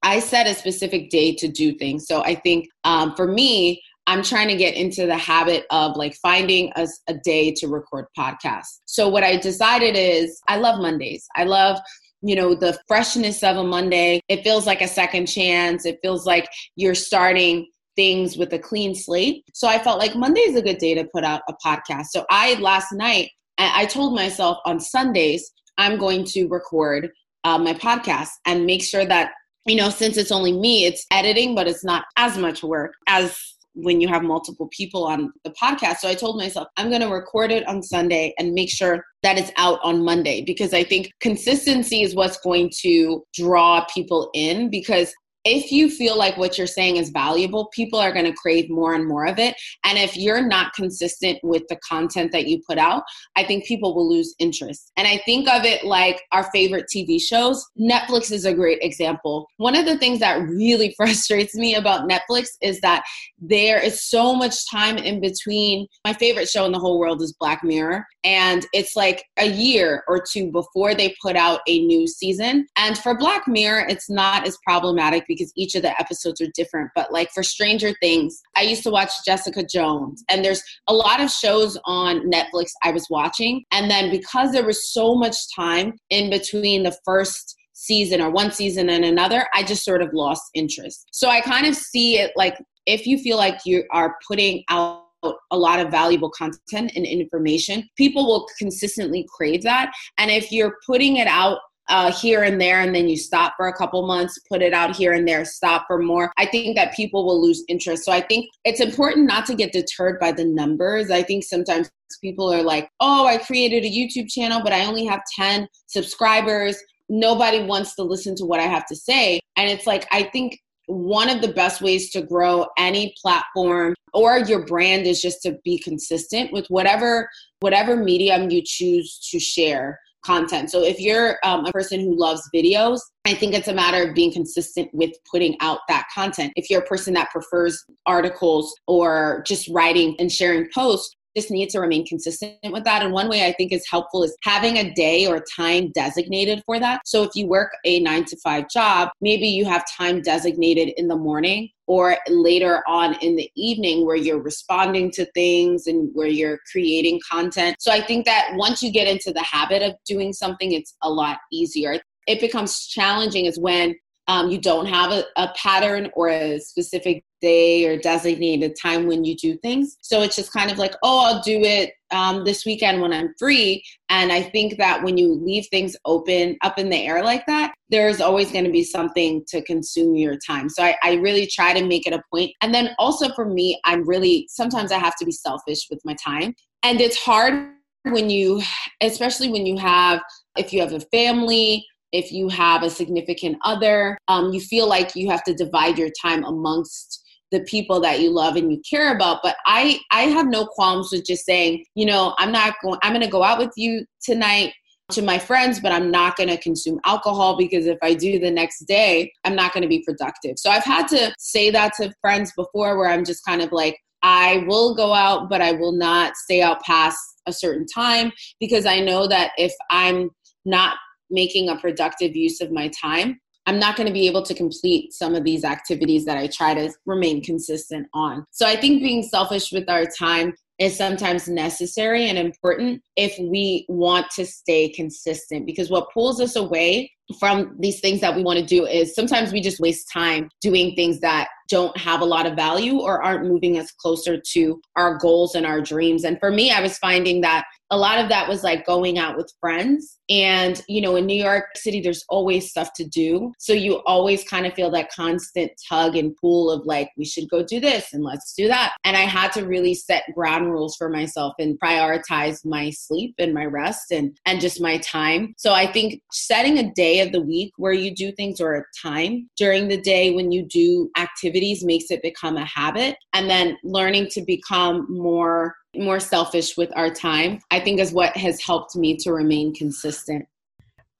I 0.02 0.20
set 0.20 0.46
a 0.46 0.54
specific 0.54 1.10
day 1.10 1.34
to 1.36 1.48
do 1.48 1.74
things. 1.74 2.06
So 2.06 2.22
I 2.22 2.34
think 2.34 2.68
um, 2.84 3.14
for 3.14 3.26
me, 3.26 3.82
I'm 4.06 4.22
trying 4.22 4.48
to 4.48 4.56
get 4.56 4.74
into 4.74 5.06
the 5.06 5.16
habit 5.16 5.66
of 5.70 5.96
like 5.96 6.14
finding 6.16 6.72
a, 6.76 6.88
a 7.08 7.14
day 7.14 7.52
to 7.52 7.68
record 7.68 8.06
podcasts. 8.18 8.80
So 8.86 9.08
what 9.08 9.22
I 9.22 9.36
decided 9.36 9.94
is 9.96 10.40
I 10.48 10.56
love 10.56 10.80
Mondays. 10.80 11.26
I 11.36 11.44
love 11.44 11.78
you 12.22 12.36
know 12.36 12.54
the 12.54 12.78
freshness 12.86 13.42
of 13.42 13.56
a 13.56 13.64
monday 13.64 14.20
it 14.28 14.42
feels 14.42 14.66
like 14.66 14.82
a 14.82 14.88
second 14.88 15.24
chance 15.24 15.86
it 15.86 15.98
feels 16.02 16.26
like 16.26 16.46
you're 16.76 16.94
starting 16.94 17.66
things 17.96 18.36
with 18.36 18.52
a 18.52 18.58
clean 18.58 18.94
slate 18.94 19.42
so 19.54 19.66
i 19.66 19.78
felt 19.78 19.98
like 19.98 20.14
monday 20.14 20.42
is 20.42 20.54
a 20.54 20.62
good 20.62 20.76
day 20.76 20.94
to 20.94 21.08
put 21.14 21.24
out 21.24 21.40
a 21.48 21.54
podcast 21.64 22.06
so 22.10 22.24
i 22.30 22.54
last 22.60 22.92
night 22.92 23.30
i 23.56 23.86
told 23.86 24.14
myself 24.14 24.58
on 24.66 24.78
sundays 24.78 25.50
i'm 25.78 25.98
going 25.98 26.24
to 26.24 26.46
record 26.48 27.08
uh, 27.44 27.56
my 27.56 27.72
podcast 27.72 28.28
and 28.46 28.66
make 28.66 28.82
sure 28.82 29.06
that 29.06 29.30
you 29.66 29.76
know 29.76 29.90
since 29.90 30.16
it's 30.16 30.32
only 30.32 30.52
me 30.52 30.86
it's 30.86 31.06
editing 31.10 31.54
but 31.54 31.68
it's 31.68 31.84
not 31.84 32.04
as 32.16 32.38
much 32.38 32.62
work 32.62 32.92
as 33.06 33.36
when 33.74 34.00
you 34.00 34.08
have 34.08 34.22
multiple 34.22 34.68
people 34.72 35.04
on 35.04 35.32
the 35.44 35.50
podcast. 35.50 35.98
So 35.98 36.08
I 36.08 36.14
told 36.14 36.36
myself, 36.36 36.68
I'm 36.76 36.88
going 36.88 37.02
to 37.02 37.08
record 37.08 37.50
it 37.50 37.66
on 37.68 37.82
Sunday 37.82 38.34
and 38.38 38.52
make 38.52 38.70
sure 38.70 39.04
that 39.22 39.38
it's 39.38 39.52
out 39.56 39.78
on 39.82 40.04
Monday 40.04 40.42
because 40.42 40.74
I 40.74 40.84
think 40.84 41.12
consistency 41.20 42.02
is 42.02 42.14
what's 42.14 42.38
going 42.38 42.70
to 42.80 43.24
draw 43.34 43.84
people 43.92 44.30
in 44.34 44.70
because 44.70 45.12
if 45.44 45.72
you 45.72 45.88
feel 45.88 46.18
like 46.18 46.36
what 46.36 46.58
you're 46.58 46.66
saying 46.66 46.96
is 46.96 47.10
valuable, 47.10 47.68
people 47.72 47.98
are 47.98 48.12
going 48.12 48.26
to 48.26 48.32
crave 48.32 48.68
more 48.68 48.94
and 48.94 49.06
more 49.06 49.26
of 49.26 49.38
it. 49.38 49.54
And 49.84 49.98
if 49.98 50.16
you're 50.16 50.46
not 50.46 50.74
consistent 50.74 51.38
with 51.42 51.62
the 51.68 51.78
content 51.88 52.32
that 52.32 52.46
you 52.46 52.60
put 52.66 52.78
out, 52.78 53.04
I 53.36 53.44
think 53.44 53.64
people 53.64 53.94
will 53.94 54.08
lose 54.08 54.34
interest. 54.38 54.92
And 54.96 55.08
I 55.08 55.20
think 55.24 55.48
of 55.48 55.64
it 55.64 55.84
like 55.84 56.22
our 56.32 56.50
favorite 56.50 56.86
TV 56.94 57.20
shows. 57.20 57.64
Netflix 57.80 58.30
is 58.30 58.44
a 58.44 58.52
great 58.52 58.78
example. 58.82 59.48
One 59.56 59.76
of 59.76 59.86
the 59.86 59.98
things 59.98 60.20
that 60.20 60.40
really 60.42 60.94
frustrates 60.96 61.54
me 61.54 61.74
about 61.74 62.08
Netflix 62.08 62.48
is 62.60 62.80
that 62.80 63.04
there 63.38 63.82
is 63.82 64.04
so 64.04 64.34
much 64.34 64.68
time 64.70 64.98
in 64.98 65.20
between. 65.20 65.86
My 66.04 66.12
favorite 66.12 66.48
show 66.48 66.66
in 66.66 66.72
the 66.72 66.78
whole 66.78 66.98
world 66.98 67.22
is 67.22 67.34
Black 67.38 67.64
Mirror. 67.64 68.04
And 68.24 68.66
it's 68.74 68.96
like 68.96 69.24
a 69.38 69.46
year 69.46 70.04
or 70.06 70.22
two 70.22 70.50
before 70.50 70.94
they 70.94 71.14
put 71.22 71.36
out 71.36 71.60
a 71.66 71.84
new 71.86 72.06
season. 72.06 72.66
And 72.76 72.98
for 72.98 73.16
Black 73.16 73.48
Mirror, 73.48 73.86
it's 73.88 74.10
not 74.10 74.46
as 74.46 74.58
problematic 74.66 75.24
because 75.30 75.52
each 75.56 75.74
of 75.74 75.82
the 75.82 75.98
episodes 76.00 76.40
are 76.40 76.50
different. 76.54 76.90
But 76.94 77.12
like 77.12 77.30
for 77.32 77.42
Stranger 77.42 77.92
Things, 78.02 78.40
I 78.56 78.62
used 78.62 78.82
to 78.82 78.90
watch 78.90 79.10
Jessica 79.24 79.64
Jones, 79.64 80.24
and 80.28 80.44
there's 80.44 80.62
a 80.88 80.92
lot 80.92 81.20
of 81.20 81.30
shows 81.30 81.78
on 81.84 82.30
Netflix 82.30 82.70
I 82.82 82.90
was 82.90 83.06
watching. 83.10 83.64
And 83.70 83.90
then 83.90 84.10
because 84.10 84.52
there 84.52 84.66
was 84.66 84.92
so 84.92 85.14
much 85.14 85.36
time 85.54 85.94
in 86.10 86.30
between 86.30 86.82
the 86.82 86.96
first 87.04 87.56
season 87.72 88.20
or 88.20 88.30
one 88.30 88.50
season 88.50 88.90
and 88.90 89.04
another, 89.04 89.46
I 89.54 89.62
just 89.62 89.84
sort 89.84 90.02
of 90.02 90.10
lost 90.12 90.42
interest. 90.54 91.06
So 91.12 91.28
I 91.30 91.40
kind 91.40 91.66
of 91.66 91.74
see 91.74 92.18
it 92.18 92.32
like 92.36 92.56
if 92.86 93.06
you 93.06 93.18
feel 93.18 93.36
like 93.36 93.60
you 93.64 93.84
are 93.92 94.16
putting 94.26 94.64
out 94.68 95.04
a 95.50 95.58
lot 95.58 95.80
of 95.80 95.90
valuable 95.90 96.30
content 96.30 96.92
and 96.96 97.06
information, 97.06 97.88
people 97.96 98.26
will 98.26 98.46
consistently 98.58 99.26
crave 99.34 99.62
that. 99.62 99.92
And 100.18 100.30
if 100.30 100.50
you're 100.50 100.76
putting 100.86 101.16
it 101.16 101.26
out 101.26 101.58
uh, 101.90 102.12
here 102.12 102.44
and 102.44 102.60
there 102.60 102.80
and 102.80 102.94
then 102.94 103.08
you 103.08 103.16
stop 103.16 103.54
for 103.56 103.68
a 103.68 103.72
couple 103.72 104.06
months 104.06 104.38
put 104.48 104.62
it 104.62 104.72
out 104.72 104.94
here 104.96 105.12
and 105.12 105.28
there 105.28 105.44
stop 105.44 105.84
for 105.86 106.00
more. 106.00 106.32
I 106.38 106.46
think 106.46 106.76
that 106.76 106.94
people 106.94 107.26
will 107.26 107.42
lose 107.42 107.62
interest. 107.68 108.04
So 108.04 108.12
i 108.12 108.20
think 108.20 108.48
it's 108.64 108.80
important 108.80 109.26
not 109.26 109.44
to 109.46 109.54
get 109.54 109.72
deterred 109.72 110.18
by 110.18 110.32
the 110.32 110.44
numbers. 110.44 111.10
I 111.10 111.22
think 111.22 111.44
sometimes 111.44 111.90
people 112.22 112.52
are 112.52 112.62
like 112.62 112.88
oh 113.00 113.26
i 113.26 113.38
created 113.38 113.84
a 113.84 113.88
youtube 113.88 114.28
channel 114.28 114.60
but 114.64 114.72
i 114.72 114.84
only 114.84 115.04
have 115.04 115.20
10 115.36 115.68
subscribers. 115.86 116.76
Nobody 117.08 117.62
wants 117.62 117.94
to 117.96 118.02
listen 118.02 118.34
to 118.36 118.44
what 118.44 118.60
i 118.60 118.64
have 118.64 118.86
to 118.86 118.96
say. 118.96 119.40
And 119.56 119.68
it's 119.68 119.86
like 119.86 120.06
i 120.12 120.22
think 120.22 120.58
one 120.86 121.30
of 121.30 121.40
the 121.40 121.52
best 121.52 121.80
ways 121.80 122.10
to 122.10 122.22
grow 122.22 122.66
any 122.76 123.14
platform 123.20 123.94
or 124.12 124.38
your 124.38 124.66
brand 124.66 125.06
is 125.06 125.22
just 125.22 125.40
to 125.42 125.56
be 125.64 125.78
consistent 125.78 126.52
with 126.52 126.66
whatever 126.66 127.28
whatever 127.60 127.96
medium 127.96 128.50
you 128.50 128.60
choose 128.64 129.18
to 129.30 129.38
share 129.38 130.00
content. 130.24 130.70
So 130.70 130.82
if 130.82 131.00
you're 131.00 131.38
um, 131.44 131.64
a 131.64 131.72
person 131.72 132.00
who 132.00 132.18
loves 132.18 132.42
videos, 132.54 133.00
I 133.24 133.34
think 133.34 133.54
it's 133.54 133.68
a 133.68 133.74
matter 133.74 134.08
of 134.08 134.14
being 134.14 134.32
consistent 134.32 134.88
with 134.92 135.10
putting 135.30 135.56
out 135.60 135.80
that 135.88 136.06
content. 136.14 136.52
If 136.56 136.70
you're 136.70 136.80
a 136.80 136.86
person 136.86 137.14
that 137.14 137.30
prefers 137.30 137.82
articles 138.06 138.74
or 138.86 139.42
just 139.46 139.68
writing 139.68 140.16
and 140.18 140.30
sharing 140.30 140.68
posts, 140.74 141.14
just 141.36 141.50
need 141.50 141.70
to 141.70 141.80
remain 141.80 142.06
consistent 142.06 142.56
with 142.70 142.84
that. 142.84 143.02
And 143.02 143.12
one 143.12 143.28
way 143.28 143.46
I 143.46 143.52
think 143.52 143.72
is 143.72 143.88
helpful 143.88 144.22
is 144.22 144.36
having 144.42 144.78
a 144.78 144.92
day 144.94 145.26
or 145.26 145.44
time 145.56 145.90
designated 145.92 146.62
for 146.66 146.78
that. 146.80 147.02
So 147.04 147.22
if 147.22 147.30
you 147.34 147.46
work 147.46 147.70
a 147.84 148.00
nine 148.00 148.24
to 148.26 148.36
five 148.42 148.68
job, 148.68 149.10
maybe 149.20 149.46
you 149.46 149.64
have 149.64 149.84
time 149.96 150.22
designated 150.22 150.92
in 150.96 151.08
the 151.08 151.16
morning 151.16 151.70
or 151.86 152.16
later 152.28 152.82
on 152.86 153.14
in 153.20 153.36
the 153.36 153.50
evening 153.56 154.06
where 154.06 154.16
you're 154.16 154.42
responding 154.42 155.10
to 155.10 155.26
things 155.32 155.86
and 155.86 156.10
where 156.12 156.28
you're 156.28 156.58
creating 156.70 157.20
content. 157.30 157.76
So 157.80 157.90
I 157.90 158.00
think 158.00 158.26
that 158.26 158.52
once 158.54 158.82
you 158.82 158.92
get 158.92 159.08
into 159.08 159.32
the 159.32 159.42
habit 159.42 159.82
of 159.82 159.94
doing 160.06 160.32
something, 160.32 160.72
it's 160.72 160.94
a 161.02 161.10
lot 161.10 161.38
easier. 161.52 162.00
It 162.26 162.40
becomes 162.40 162.86
challenging 162.86 163.46
is 163.46 163.58
when 163.58 163.96
um, 164.30 164.48
you 164.48 164.60
don't 164.60 164.86
have 164.86 165.10
a, 165.10 165.24
a, 165.36 165.52
pattern 165.56 166.08
or 166.14 166.28
a 166.28 166.60
specific 166.60 167.24
day 167.40 167.84
or 167.84 167.98
designated 167.98 168.76
time 168.80 169.08
when 169.08 169.24
you 169.24 169.34
do 169.34 169.56
things. 169.56 169.96
So 170.02 170.22
it's 170.22 170.36
just 170.36 170.52
kind 170.52 170.70
of 170.70 170.78
like, 170.78 170.94
oh, 171.02 171.24
I'll 171.24 171.42
do 171.42 171.60
it 171.62 171.94
um, 172.12 172.44
this 172.44 172.64
weekend 172.64 173.02
when 173.02 173.12
I'm 173.12 173.34
free. 173.40 173.82
And 174.08 174.30
I 174.30 174.42
think 174.42 174.78
that 174.78 175.02
when 175.02 175.18
you 175.18 175.34
leave 175.34 175.66
things 175.66 175.96
open 176.04 176.56
up 176.62 176.78
in 176.78 176.90
the 176.90 177.04
air 177.04 177.24
like 177.24 177.44
that, 177.46 177.74
there's 177.88 178.20
always 178.20 178.52
going 178.52 178.66
to 178.66 178.70
be 178.70 178.84
something 178.84 179.42
to 179.48 179.62
consume 179.62 180.14
your 180.14 180.36
time. 180.46 180.68
So 180.68 180.84
I, 180.84 180.94
I 181.02 181.14
really 181.14 181.48
try 181.48 181.72
to 181.72 181.84
make 181.84 182.06
it 182.06 182.12
a 182.12 182.22
point. 182.32 182.52
And 182.62 182.72
then 182.72 182.90
also 183.00 183.30
for 183.34 183.46
me, 183.46 183.80
I'm 183.84 184.06
really, 184.06 184.46
sometimes 184.48 184.92
I 184.92 184.98
have 184.98 185.16
to 185.16 185.24
be 185.24 185.32
selfish 185.32 185.88
with 185.90 186.00
my 186.04 186.14
time. 186.24 186.54
And 186.84 187.00
it's 187.00 187.18
hard 187.18 187.72
when 188.04 188.30
you 188.30 188.62
especially 189.02 189.50
when 189.50 189.66
you 189.66 189.76
have 189.76 190.22
if 190.56 190.72
you 190.72 190.80
have 190.80 190.92
a 190.92 191.00
family, 191.00 191.86
if 192.12 192.32
you 192.32 192.48
have 192.48 192.82
a 192.82 192.90
significant 192.90 193.56
other, 193.64 194.18
um, 194.28 194.52
you 194.52 194.60
feel 194.60 194.88
like 194.88 195.14
you 195.14 195.30
have 195.30 195.44
to 195.44 195.54
divide 195.54 195.98
your 195.98 196.10
time 196.22 196.44
amongst 196.44 197.22
the 197.50 197.60
people 197.60 198.00
that 198.00 198.20
you 198.20 198.30
love 198.30 198.56
and 198.56 198.70
you 198.70 198.80
care 198.88 199.14
about. 199.14 199.40
But 199.42 199.56
i 199.66 199.98
i 200.10 200.22
have 200.22 200.46
no 200.46 200.66
qualms 200.66 201.10
with 201.12 201.24
just 201.24 201.44
saying 201.44 201.84
you 201.94 202.06
know 202.06 202.34
i'm 202.38 202.52
not 202.52 202.74
going 202.82 202.98
i'm 203.02 203.12
going 203.12 203.24
to 203.24 203.30
go 203.30 203.42
out 203.42 203.58
with 203.58 203.72
you 203.76 204.04
tonight 204.22 204.72
to 205.12 205.22
my 205.22 205.38
friends 205.38 205.80
but 205.80 205.92
i'm 205.92 206.10
not 206.10 206.36
going 206.36 206.48
to 206.48 206.56
consume 206.58 207.00
alcohol 207.04 207.56
because 207.56 207.86
if 207.86 207.98
i 208.02 208.14
do 208.14 208.38
the 208.38 208.50
next 208.50 208.84
day 208.86 209.32
i'm 209.44 209.54
not 209.54 209.72
going 209.72 209.82
to 209.82 209.88
be 209.88 210.02
productive. 210.04 210.58
So 210.58 210.70
i've 210.70 210.84
had 210.84 211.08
to 211.08 211.32
say 211.38 211.70
that 211.70 211.92
to 211.96 212.12
friends 212.20 212.52
before 212.56 212.98
where 212.98 213.08
i'm 213.08 213.24
just 213.24 213.44
kind 213.44 213.62
of 213.62 213.72
like 213.72 213.98
i 214.22 214.64
will 214.66 214.94
go 214.94 215.12
out 215.14 215.48
but 215.48 215.60
i 215.60 215.72
will 215.72 215.92
not 215.92 216.36
stay 216.36 216.62
out 216.62 216.82
past 216.82 217.18
a 217.46 217.52
certain 217.52 217.86
time 217.86 218.32
because 218.58 218.86
i 218.86 219.00
know 219.00 219.26
that 219.26 219.52
if 219.56 219.72
i'm 219.90 220.30
not 220.64 220.96
making 221.30 221.68
a 221.68 221.76
productive 221.76 222.36
use 222.36 222.60
of 222.60 222.70
my 222.70 222.88
time 222.88 223.38
I'm 223.66 223.78
not 223.78 223.96
going 223.96 224.06
to 224.06 224.12
be 224.12 224.26
able 224.26 224.42
to 224.42 224.54
complete 224.54 225.12
some 225.12 225.34
of 225.34 225.44
these 225.44 225.64
activities 225.64 226.24
that 226.24 226.38
I 226.38 226.46
try 226.48 226.74
to 226.74 226.92
remain 227.06 227.42
consistent 227.42 228.08
on. 228.14 228.44
So 228.50 228.66
I 228.66 228.74
think 228.76 229.02
being 229.02 229.22
selfish 229.22 229.70
with 229.70 229.88
our 229.88 230.06
time 230.06 230.54
is 230.78 230.96
sometimes 230.96 231.46
necessary 231.46 232.28
and 232.28 232.38
important 232.38 233.02
if 233.14 233.38
we 233.38 233.84
want 233.88 234.30
to 234.30 234.46
stay 234.46 234.88
consistent 234.88 235.66
because 235.66 235.90
what 235.90 236.10
pulls 236.12 236.40
us 236.40 236.56
away 236.56 237.12
from 237.38 237.76
these 237.78 238.00
things 238.00 238.20
that 238.22 238.34
we 238.34 238.42
want 238.42 238.58
to 238.58 238.64
do 238.64 238.86
is 238.86 239.14
sometimes 239.14 239.52
we 239.52 239.60
just 239.60 239.78
waste 239.78 240.08
time 240.12 240.48
doing 240.62 240.94
things 240.96 241.20
that 241.20 241.48
don't 241.68 241.96
have 241.96 242.22
a 242.22 242.24
lot 242.24 242.46
of 242.46 242.56
value 242.56 242.98
or 242.98 243.22
aren't 243.22 243.46
moving 243.46 243.78
us 243.78 243.92
closer 243.92 244.40
to 244.52 244.80
our 244.96 245.16
goals 245.18 245.54
and 245.54 245.64
our 245.64 245.80
dreams. 245.80 246.24
And 246.24 246.40
for 246.40 246.50
me, 246.50 246.72
I 246.72 246.80
was 246.80 246.98
finding 246.98 247.42
that 247.42 247.66
a 247.90 247.96
lot 247.96 248.18
of 248.18 248.28
that 248.28 248.48
was 248.48 248.62
like 248.62 248.86
going 248.86 249.18
out 249.18 249.36
with 249.36 249.52
friends. 249.60 250.18
And, 250.28 250.80
you 250.86 251.00
know, 251.00 251.16
in 251.16 251.26
New 251.26 251.42
York 251.42 251.64
City, 251.74 252.00
there's 252.00 252.24
always 252.28 252.70
stuff 252.70 252.92
to 252.94 253.04
do. 253.04 253.52
So 253.58 253.72
you 253.72 253.96
always 254.06 254.44
kind 254.44 254.64
of 254.64 254.74
feel 254.74 254.90
that 254.92 255.10
constant 255.10 255.72
tug 255.88 256.14
and 256.14 256.36
pull 256.36 256.70
of 256.70 256.86
like, 256.86 257.10
we 257.18 257.24
should 257.24 257.50
go 257.50 257.64
do 257.64 257.80
this 257.80 258.12
and 258.12 258.22
let's 258.22 258.54
do 258.54 258.68
that. 258.68 258.94
And 259.04 259.16
I 259.16 259.22
had 259.22 259.50
to 259.52 259.66
really 259.66 259.94
set 259.94 260.22
ground 260.34 260.70
rules 260.70 260.94
for 260.96 261.08
myself 261.08 261.54
and 261.58 261.78
prioritize 261.80 262.64
my 262.64 262.90
sleep 262.90 263.34
and 263.38 263.52
my 263.52 263.64
rest 263.64 264.12
and, 264.12 264.38
and 264.46 264.60
just 264.60 264.80
my 264.80 264.98
time. 264.98 265.54
So 265.58 265.72
I 265.72 265.90
think 265.90 266.22
setting 266.30 266.78
a 266.78 266.92
day 266.92 267.20
of 267.20 267.32
the 267.32 267.42
week 267.42 267.72
where 267.76 267.92
you 267.92 268.14
do 268.14 268.30
things 268.30 268.60
or 268.60 268.74
a 268.74 268.84
time 269.02 269.48
during 269.56 269.88
the 269.88 270.00
day 270.00 270.32
when 270.32 270.52
you 270.52 270.64
do 270.64 271.10
activities 271.18 271.84
makes 271.84 272.10
it 272.10 272.22
become 272.22 272.56
a 272.56 272.64
habit. 272.64 273.16
And 273.32 273.50
then 273.50 273.76
learning 273.82 274.28
to 274.32 274.42
become 274.42 275.06
more 275.08 275.74
more 275.94 276.20
selfish 276.20 276.76
with 276.76 276.90
our 276.96 277.10
time, 277.10 277.60
I 277.70 277.80
think 277.80 278.00
is 278.00 278.12
what 278.12 278.36
has 278.36 278.60
helped 278.62 278.96
me 278.96 279.16
to 279.18 279.32
remain 279.32 279.74
consistent. 279.74 280.46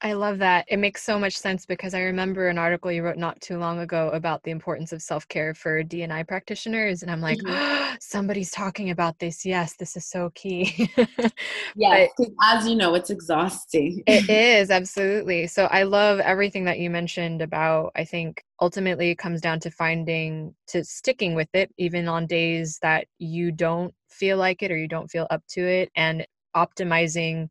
I 0.02 0.14
love 0.14 0.38
that. 0.38 0.64
It 0.68 0.78
makes 0.78 1.02
so 1.02 1.18
much 1.18 1.36
sense 1.36 1.66
because 1.66 1.92
I 1.92 2.00
remember 2.00 2.48
an 2.48 2.56
article 2.56 2.90
you 2.90 3.02
wrote 3.02 3.18
not 3.18 3.40
too 3.40 3.58
long 3.58 3.80
ago 3.80 4.08
about 4.10 4.42
the 4.42 4.50
importance 4.50 4.92
of 4.92 5.02
self-care 5.02 5.52
for 5.54 5.84
DNI 5.84 6.26
practitioners 6.26 7.02
and 7.02 7.10
I'm 7.10 7.20
like, 7.20 7.38
mm-hmm. 7.38 7.50
oh, 7.50 7.96
somebody's 8.00 8.50
talking 8.50 8.90
about 8.90 9.18
this. 9.18 9.44
Yes, 9.44 9.76
this 9.76 9.96
is 9.96 10.06
so 10.06 10.30
key. 10.34 10.90
yeah, 11.76 12.06
as 12.44 12.66
you 12.66 12.76
know, 12.76 12.94
it's 12.94 13.10
exhausting. 13.10 14.02
it 14.06 14.30
is, 14.30 14.70
absolutely. 14.70 15.46
So 15.46 15.66
I 15.66 15.82
love 15.82 16.18
everything 16.20 16.64
that 16.64 16.78
you 16.78 16.88
mentioned 16.88 17.42
about 17.42 17.92
I 17.94 18.04
think 18.04 18.42
ultimately 18.60 19.10
it 19.10 19.18
comes 19.18 19.40
down 19.40 19.60
to 19.60 19.70
finding 19.70 20.54
to 20.68 20.82
sticking 20.84 21.34
with 21.34 21.48
it 21.52 21.70
even 21.76 22.08
on 22.08 22.26
days 22.26 22.78
that 22.80 23.06
you 23.18 23.52
don't 23.52 23.94
feel 24.08 24.38
like 24.38 24.62
it 24.62 24.70
or 24.70 24.76
you 24.78 24.88
don't 24.88 25.10
feel 25.10 25.26
up 25.30 25.42
to 25.48 25.66
it 25.66 25.90
and 25.94 26.26
optimizing 26.56 27.48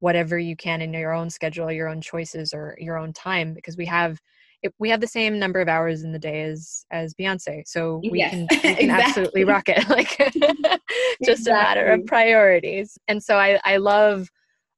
whatever 0.00 0.38
you 0.38 0.56
can 0.56 0.82
in 0.82 0.92
your 0.92 1.12
own 1.12 1.30
schedule 1.30 1.70
your 1.70 1.88
own 1.88 2.00
choices 2.00 2.52
or 2.52 2.76
your 2.78 2.98
own 2.98 3.12
time 3.12 3.54
because 3.54 3.76
we 3.76 3.86
have 3.86 4.18
it, 4.62 4.74
we 4.78 4.90
have 4.90 5.00
the 5.00 5.06
same 5.06 5.38
number 5.38 5.60
of 5.60 5.68
hours 5.68 6.02
in 6.02 6.12
the 6.12 6.18
day 6.18 6.42
as 6.42 6.84
as 6.90 7.14
Beyoncé 7.14 7.62
so 7.66 8.00
we 8.10 8.18
yes, 8.18 8.30
can, 8.32 8.48
we 8.64 8.76
can 8.76 8.90
exactly. 8.90 8.92
absolutely 8.92 9.44
rock 9.44 9.68
it 9.68 9.88
like 9.88 10.16
just 11.24 11.46
exactly. 11.46 11.52
a 11.52 11.54
matter 11.54 11.86
of 11.86 12.06
priorities 12.06 12.98
and 13.08 13.22
so 13.22 13.36
i 13.36 13.58
i 13.64 13.76
love 13.76 14.28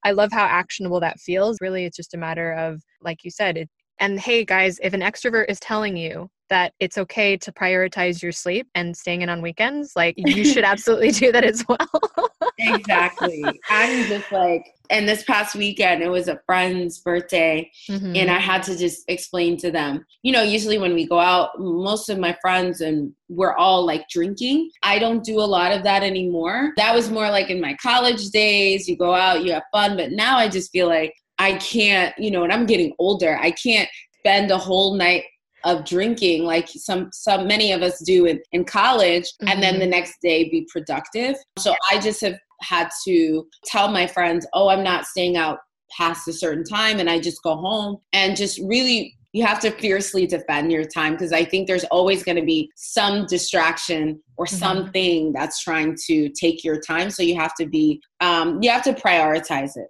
i 0.04 0.12
love 0.12 0.30
how 0.32 0.44
actionable 0.44 1.00
that 1.00 1.18
feels 1.18 1.58
really 1.60 1.84
it's 1.84 1.96
just 1.96 2.14
a 2.14 2.18
matter 2.18 2.52
of 2.52 2.82
like 3.00 3.24
you 3.24 3.30
said 3.30 3.56
it, 3.56 3.68
and 3.98 4.20
hey 4.20 4.44
guys 4.44 4.78
if 4.82 4.92
an 4.92 5.00
extrovert 5.00 5.46
is 5.48 5.58
telling 5.60 5.96
you 5.96 6.28
that 6.52 6.74
it's 6.80 6.98
okay 6.98 7.34
to 7.34 7.50
prioritize 7.50 8.22
your 8.22 8.30
sleep 8.30 8.68
and 8.74 8.94
staying 8.94 9.22
in 9.22 9.30
on 9.30 9.40
weekends, 9.40 9.92
like 9.96 10.14
you 10.18 10.44
should 10.44 10.64
absolutely 10.64 11.10
do 11.10 11.32
that 11.32 11.44
as 11.44 11.64
well. 11.66 12.28
exactly. 12.58 13.58
I'm 13.70 14.06
just 14.06 14.30
like, 14.30 14.66
and 14.92 15.08
this 15.08 15.24
past 15.24 15.54
weekend, 15.54 16.02
it 16.02 16.10
was 16.10 16.28
a 16.28 16.40
friend's 16.44 16.98
birthday, 16.98 17.70
mm-hmm. 17.88 18.14
and 18.14 18.30
I 18.30 18.38
had 18.38 18.62
to 18.64 18.76
just 18.76 19.04
explain 19.08 19.56
to 19.58 19.70
them, 19.70 20.04
you 20.22 20.32
know, 20.32 20.42
usually 20.42 20.76
when 20.76 20.94
we 20.94 21.06
go 21.06 21.18
out, 21.18 21.58
most 21.58 22.10
of 22.10 22.18
my 22.18 22.36
friends 22.42 22.82
and 22.82 23.12
we're 23.30 23.54
all 23.54 23.86
like 23.86 24.06
drinking. 24.10 24.70
I 24.82 24.98
don't 24.98 25.24
do 25.24 25.40
a 25.40 25.48
lot 25.56 25.72
of 25.72 25.82
that 25.84 26.02
anymore. 26.02 26.74
That 26.76 26.94
was 26.94 27.10
more 27.10 27.30
like 27.30 27.48
in 27.48 27.60
my 27.60 27.74
college 27.82 28.28
days. 28.28 28.86
You 28.86 28.98
go 28.98 29.14
out, 29.14 29.42
you 29.42 29.52
have 29.54 29.64
fun, 29.72 29.96
but 29.96 30.12
now 30.12 30.36
I 30.36 30.48
just 30.48 30.70
feel 30.70 30.88
like 30.88 31.14
I 31.38 31.54
can't, 31.54 32.16
you 32.18 32.30
know, 32.30 32.44
and 32.44 32.52
I'm 32.52 32.66
getting 32.66 32.92
older. 32.98 33.38
I 33.40 33.50
can't 33.52 33.88
spend 34.18 34.50
a 34.50 34.58
whole 34.58 34.94
night 34.94 35.24
of 35.64 35.84
drinking 35.84 36.44
like 36.44 36.68
some 36.68 37.08
some 37.12 37.46
many 37.46 37.72
of 37.72 37.82
us 37.82 38.02
do 38.04 38.26
in, 38.26 38.40
in 38.52 38.64
college 38.64 39.24
mm-hmm. 39.24 39.48
and 39.48 39.62
then 39.62 39.74
the 39.74 39.84
mm-hmm. 39.84 39.90
next 39.90 40.16
day 40.20 40.48
be 40.48 40.66
productive 40.72 41.36
so 41.56 41.72
i 41.90 42.00
just 42.00 42.20
have 42.20 42.36
had 42.62 42.88
to 43.04 43.46
tell 43.64 43.90
my 43.90 44.06
friends 44.06 44.46
oh 44.54 44.68
i'm 44.68 44.82
not 44.82 45.06
staying 45.06 45.36
out 45.36 45.58
past 45.96 46.26
a 46.28 46.32
certain 46.32 46.64
time 46.64 47.00
and 47.00 47.10
i 47.10 47.18
just 47.18 47.42
go 47.42 47.54
home 47.56 47.98
and 48.12 48.36
just 48.36 48.58
really 48.66 49.14
you 49.32 49.44
have 49.44 49.60
to 49.60 49.70
fiercely 49.70 50.26
defend 50.26 50.70
your 50.70 50.84
time 50.84 51.12
because 51.12 51.32
I 51.32 51.44
think 51.44 51.66
there's 51.66 51.84
always 51.84 52.22
going 52.22 52.36
to 52.36 52.44
be 52.44 52.70
some 52.76 53.26
distraction 53.26 54.22
or 54.36 54.44
mm-hmm. 54.44 54.56
something 54.56 55.32
that's 55.32 55.62
trying 55.62 55.96
to 56.06 56.28
take 56.30 56.62
your 56.62 56.78
time. 56.78 57.10
So 57.10 57.22
you 57.22 57.34
have 57.36 57.54
to 57.54 57.66
be, 57.66 58.00
um, 58.20 58.62
you 58.62 58.70
have 58.70 58.84
to 58.84 58.92
prioritize 58.92 59.76
it. 59.76 59.88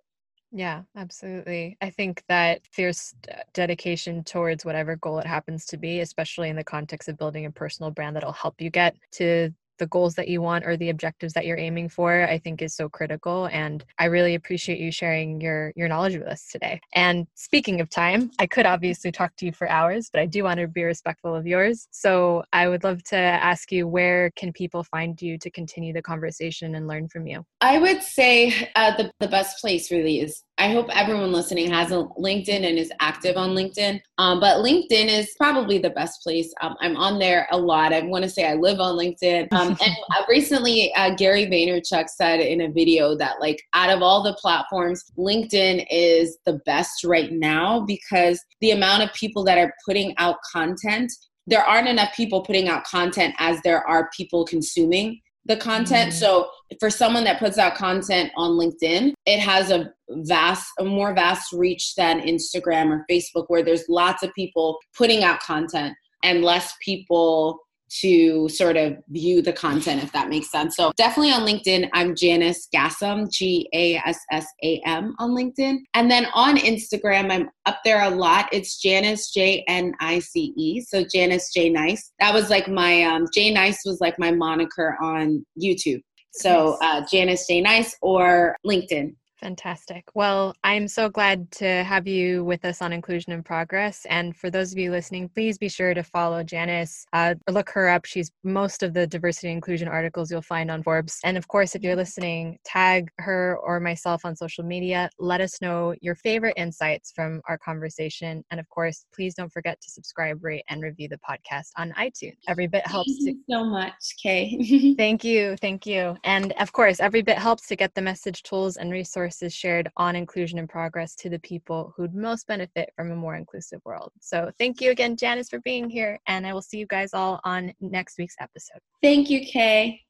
Yeah, 0.54 0.82
absolutely. 0.96 1.78
I 1.80 1.90
think 1.90 2.22
that 2.28 2.60
fierce 2.70 3.14
dedication 3.54 4.22
towards 4.22 4.64
whatever 4.64 4.96
goal 4.96 5.18
it 5.18 5.26
happens 5.26 5.64
to 5.66 5.78
be, 5.78 6.00
especially 6.00 6.50
in 6.50 6.56
the 6.56 6.62
context 6.62 7.08
of 7.08 7.16
building 7.16 7.46
a 7.46 7.50
personal 7.50 7.90
brand 7.90 8.14
that'll 8.14 8.32
help 8.32 8.60
you 8.60 8.68
get 8.70 8.94
to 9.12 9.50
the 9.78 9.86
goals 9.86 10.14
that 10.14 10.28
you 10.28 10.40
want 10.40 10.64
or 10.64 10.76
the 10.76 10.90
objectives 10.90 11.32
that 11.32 11.46
you're 11.46 11.58
aiming 11.58 11.88
for 11.88 12.22
i 12.28 12.38
think 12.38 12.62
is 12.62 12.74
so 12.74 12.88
critical 12.88 13.46
and 13.46 13.84
i 13.98 14.04
really 14.04 14.34
appreciate 14.34 14.78
you 14.78 14.90
sharing 14.90 15.40
your 15.40 15.72
your 15.76 15.88
knowledge 15.88 16.16
with 16.16 16.26
us 16.26 16.48
today. 16.48 16.80
And 16.94 17.26
speaking 17.34 17.80
of 17.80 17.88
time 17.88 18.30
i 18.38 18.46
could 18.46 18.66
obviously 18.66 19.12
talk 19.12 19.34
to 19.36 19.46
you 19.46 19.52
for 19.52 19.68
hours 19.68 20.08
but 20.12 20.20
i 20.20 20.26
do 20.26 20.44
want 20.44 20.60
to 20.60 20.68
be 20.68 20.84
respectful 20.84 21.34
of 21.34 21.46
yours. 21.46 21.88
So 21.90 22.44
i 22.52 22.68
would 22.68 22.84
love 22.84 23.02
to 23.04 23.16
ask 23.16 23.72
you 23.72 23.88
where 23.88 24.30
can 24.36 24.52
people 24.52 24.84
find 24.84 25.20
you 25.20 25.38
to 25.38 25.50
continue 25.50 25.92
the 25.92 26.02
conversation 26.02 26.74
and 26.74 26.86
learn 26.86 27.08
from 27.08 27.26
you? 27.26 27.44
I 27.60 27.78
would 27.78 28.02
say 28.02 28.70
uh, 28.74 28.96
the, 28.96 29.12
the 29.20 29.28
best 29.28 29.60
place 29.60 29.90
really 29.90 30.20
is 30.20 30.42
I 30.58 30.70
hope 30.70 30.94
everyone 30.94 31.32
listening 31.32 31.70
has 31.70 31.90
a 31.92 32.04
LinkedIn 32.18 32.68
and 32.68 32.78
is 32.78 32.92
active 33.00 33.36
on 33.36 33.50
LinkedIn. 33.50 34.00
Um, 34.18 34.38
but 34.38 34.58
LinkedIn 34.58 35.08
is 35.08 35.34
probably 35.36 35.78
the 35.78 35.90
best 35.90 36.22
place. 36.22 36.52
Um, 36.60 36.76
I'm 36.80 36.96
on 36.96 37.18
there 37.18 37.48
a 37.50 37.58
lot. 37.58 37.92
I 37.92 38.02
want 38.02 38.24
to 38.24 38.30
say 38.30 38.46
I 38.46 38.54
live 38.54 38.78
on 38.78 38.96
LinkedIn. 38.96 39.52
Um, 39.52 39.68
and 39.82 39.96
uh, 40.14 40.22
recently, 40.28 40.94
uh, 40.94 41.14
Gary 41.14 41.46
Vaynerchuk 41.46 42.08
said 42.08 42.40
in 42.40 42.60
a 42.60 42.70
video 42.70 43.16
that, 43.16 43.40
like, 43.40 43.62
out 43.72 43.90
of 43.90 44.02
all 44.02 44.22
the 44.22 44.34
platforms, 44.34 45.02
LinkedIn 45.18 45.86
is 45.90 46.38
the 46.44 46.60
best 46.66 47.02
right 47.02 47.32
now 47.32 47.80
because 47.80 48.40
the 48.60 48.72
amount 48.72 49.02
of 49.02 49.12
people 49.14 49.42
that 49.44 49.58
are 49.58 49.72
putting 49.86 50.14
out 50.18 50.36
content 50.52 51.10
there 51.48 51.64
aren't 51.64 51.88
enough 51.88 52.14
people 52.14 52.42
putting 52.42 52.68
out 52.68 52.84
content 52.84 53.34
as 53.38 53.60
there 53.62 53.84
are 53.88 54.08
people 54.16 54.44
consuming 54.44 55.20
the 55.44 55.56
content. 55.56 56.12
Mm. 56.12 56.16
So 56.16 56.50
for 56.78 56.90
someone 56.90 57.24
that 57.24 57.38
puts 57.38 57.58
out 57.58 57.74
content 57.74 58.30
on 58.36 58.52
LinkedIn, 58.52 59.12
it 59.26 59.40
has 59.40 59.70
a 59.70 59.92
vast, 60.08 60.70
a 60.78 60.84
more 60.84 61.14
vast 61.14 61.52
reach 61.52 61.94
than 61.94 62.20
Instagram 62.20 62.90
or 62.90 63.04
Facebook, 63.10 63.46
where 63.48 63.62
there's 63.62 63.88
lots 63.88 64.22
of 64.22 64.32
people 64.34 64.78
putting 64.96 65.24
out 65.24 65.40
content 65.40 65.94
and 66.22 66.42
less 66.42 66.74
people 66.84 67.58
to 68.00 68.48
sort 68.48 68.76
of 68.76 68.96
view 69.08 69.42
the 69.42 69.52
content, 69.52 70.02
if 70.02 70.12
that 70.12 70.28
makes 70.28 70.50
sense. 70.50 70.76
So 70.76 70.92
definitely 70.96 71.32
on 71.32 71.46
LinkedIn, 71.46 71.88
I'm 71.92 72.14
Janice 72.14 72.68
Gassam, 72.74 73.30
G 73.30 73.68
A 73.74 73.96
S 73.96 74.18
S 74.30 74.46
A 74.62 74.80
M 74.86 75.14
on 75.18 75.30
LinkedIn. 75.30 75.78
And 75.94 76.10
then 76.10 76.26
on 76.34 76.56
Instagram, 76.56 77.30
I'm 77.30 77.50
up 77.66 77.80
there 77.84 78.02
a 78.02 78.10
lot. 78.10 78.48
It's 78.52 78.80
Janice 78.80 79.30
J 79.32 79.64
N 79.68 79.92
I 80.00 80.20
C 80.20 80.52
E. 80.56 80.80
So 80.80 81.04
Janice 81.04 81.52
J 81.52 81.68
Nice. 81.68 82.12
That 82.20 82.32
was 82.32 82.50
like 82.50 82.68
my 82.68 83.02
um, 83.02 83.26
J 83.34 83.52
Nice 83.52 83.80
was 83.84 84.00
like 84.00 84.18
my 84.18 84.30
moniker 84.30 84.96
on 85.02 85.44
YouTube. 85.62 86.00
So 86.32 86.78
uh, 86.82 87.04
Janice 87.10 87.46
J 87.46 87.60
Nice 87.60 87.96
or 88.00 88.56
LinkedIn. 88.66 89.14
Fantastic. 89.42 90.04
Well, 90.14 90.54
I'm 90.62 90.86
so 90.86 91.08
glad 91.08 91.50
to 91.52 91.82
have 91.82 92.06
you 92.06 92.44
with 92.44 92.64
us 92.64 92.80
on 92.80 92.92
Inclusion 92.92 93.32
in 93.32 93.42
Progress. 93.42 94.06
And 94.08 94.36
for 94.36 94.50
those 94.50 94.70
of 94.70 94.78
you 94.78 94.92
listening, 94.92 95.28
please 95.30 95.58
be 95.58 95.68
sure 95.68 95.94
to 95.94 96.04
follow 96.04 96.44
Janice, 96.44 97.04
uh, 97.12 97.34
look 97.50 97.68
her 97.70 97.88
up. 97.88 98.04
She's 98.04 98.30
most 98.44 98.84
of 98.84 98.94
the 98.94 99.04
diversity 99.04 99.48
and 99.48 99.56
inclusion 99.56 99.88
articles 99.88 100.30
you'll 100.30 100.42
find 100.42 100.70
on 100.70 100.84
Forbes. 100.84 101.18
And 101.24 101.36
of 101.36 101.48
course, 101.48 101.74
if 101.74 101.82
you're 101.82 101.96
listening, 101.96 102.56
tag 102.64 103.08
her 103.18 103.58
or 103.64 103.80
myself 103.80 104.24
on 104.24 104.36
social 104.36 104.62
media. 104.62 105.10
Let 105.18 105.40
us 105.40 105.60
know 105.60 105.96
your 106.00 106.14
favorite 106.14 106.54
insights 106.56 107.10
from 107.10 107.42
our 107.48 107.58
conversation. 107.58 108.44
And 108.52 108.60
of 108.60 108.68
course, 108.68 109.06
please 109.12 109.34
don't 109.34 109.52
forget 109.52 109.80
to 109.80 109.90
subscribe, 109.90 110.44
rate, 110.44 110.62
and 110.68 110.84
review 110.84 111.08
the 111.08 111.18
podcast 111.18 111.70
on 111.76 111.90
iTunes. 111.98 112.36
Every 112.46 112.68
bit 112.68 112.86
helps. 112.86 113.10
Thank 113.24 113.38
you 113.38 113.56
so 113.56 113.64
much, 113.64 114.14
Kay. 114.22 114.94
thank 114.96 115.24
you. 115.24 115.56
Thank 115.56 115.84
you. 115.84 116.16
And 116.22 116.52
of 116.60 116.72
course, 116.72 117.00
every 117.00 117.22
bit 117.22 117.38
helps 117.38 117.66
to 117.66 117.74
get 117.74 117.92
the 117.96 118.02
message, 118.02 118.44
tools, 118.44 118.76
and 118.76 118.92
resources 118.92 119.31
resources 119.32 119.56
shared 119.56 119.90
on 119.96 120.16
Inclusion 120.16 120.58
in 120.58 120.68
Progress 120.68 121.14
to 121.16 121.30
the 121.30 121.38
people 121.38 121.92
who'd 121.96 122.14
most 122.14 122.46
benefit 122.46 122.90
from 122.96 123.10
a 123.10 123.16
more 123.16 123.36
inclusive 123.36 123.80
world. 123.84 124.12
So 124.20 124.50
thank 124.58 124.80
you 124.80 124.90
again, 124.90 125.16
Janice, 125.16 125.48
for 125.48 125.60
being 125.60 125.88
here, 125.88 126.18
and 126.26 126.46
I 126.46 126.52
will 126.52 126.62
see 126.62 126.78
you 126.78 126.86
guys 126.86 127.14
all 127.14 127.40
on 127.44 127.72
next 127.80 128.18
week's 128.18 128.36
episode. 128.40 128.80
Thank 129.02 129.30
you, 129.30 129.40
Kay. 129.46 130.02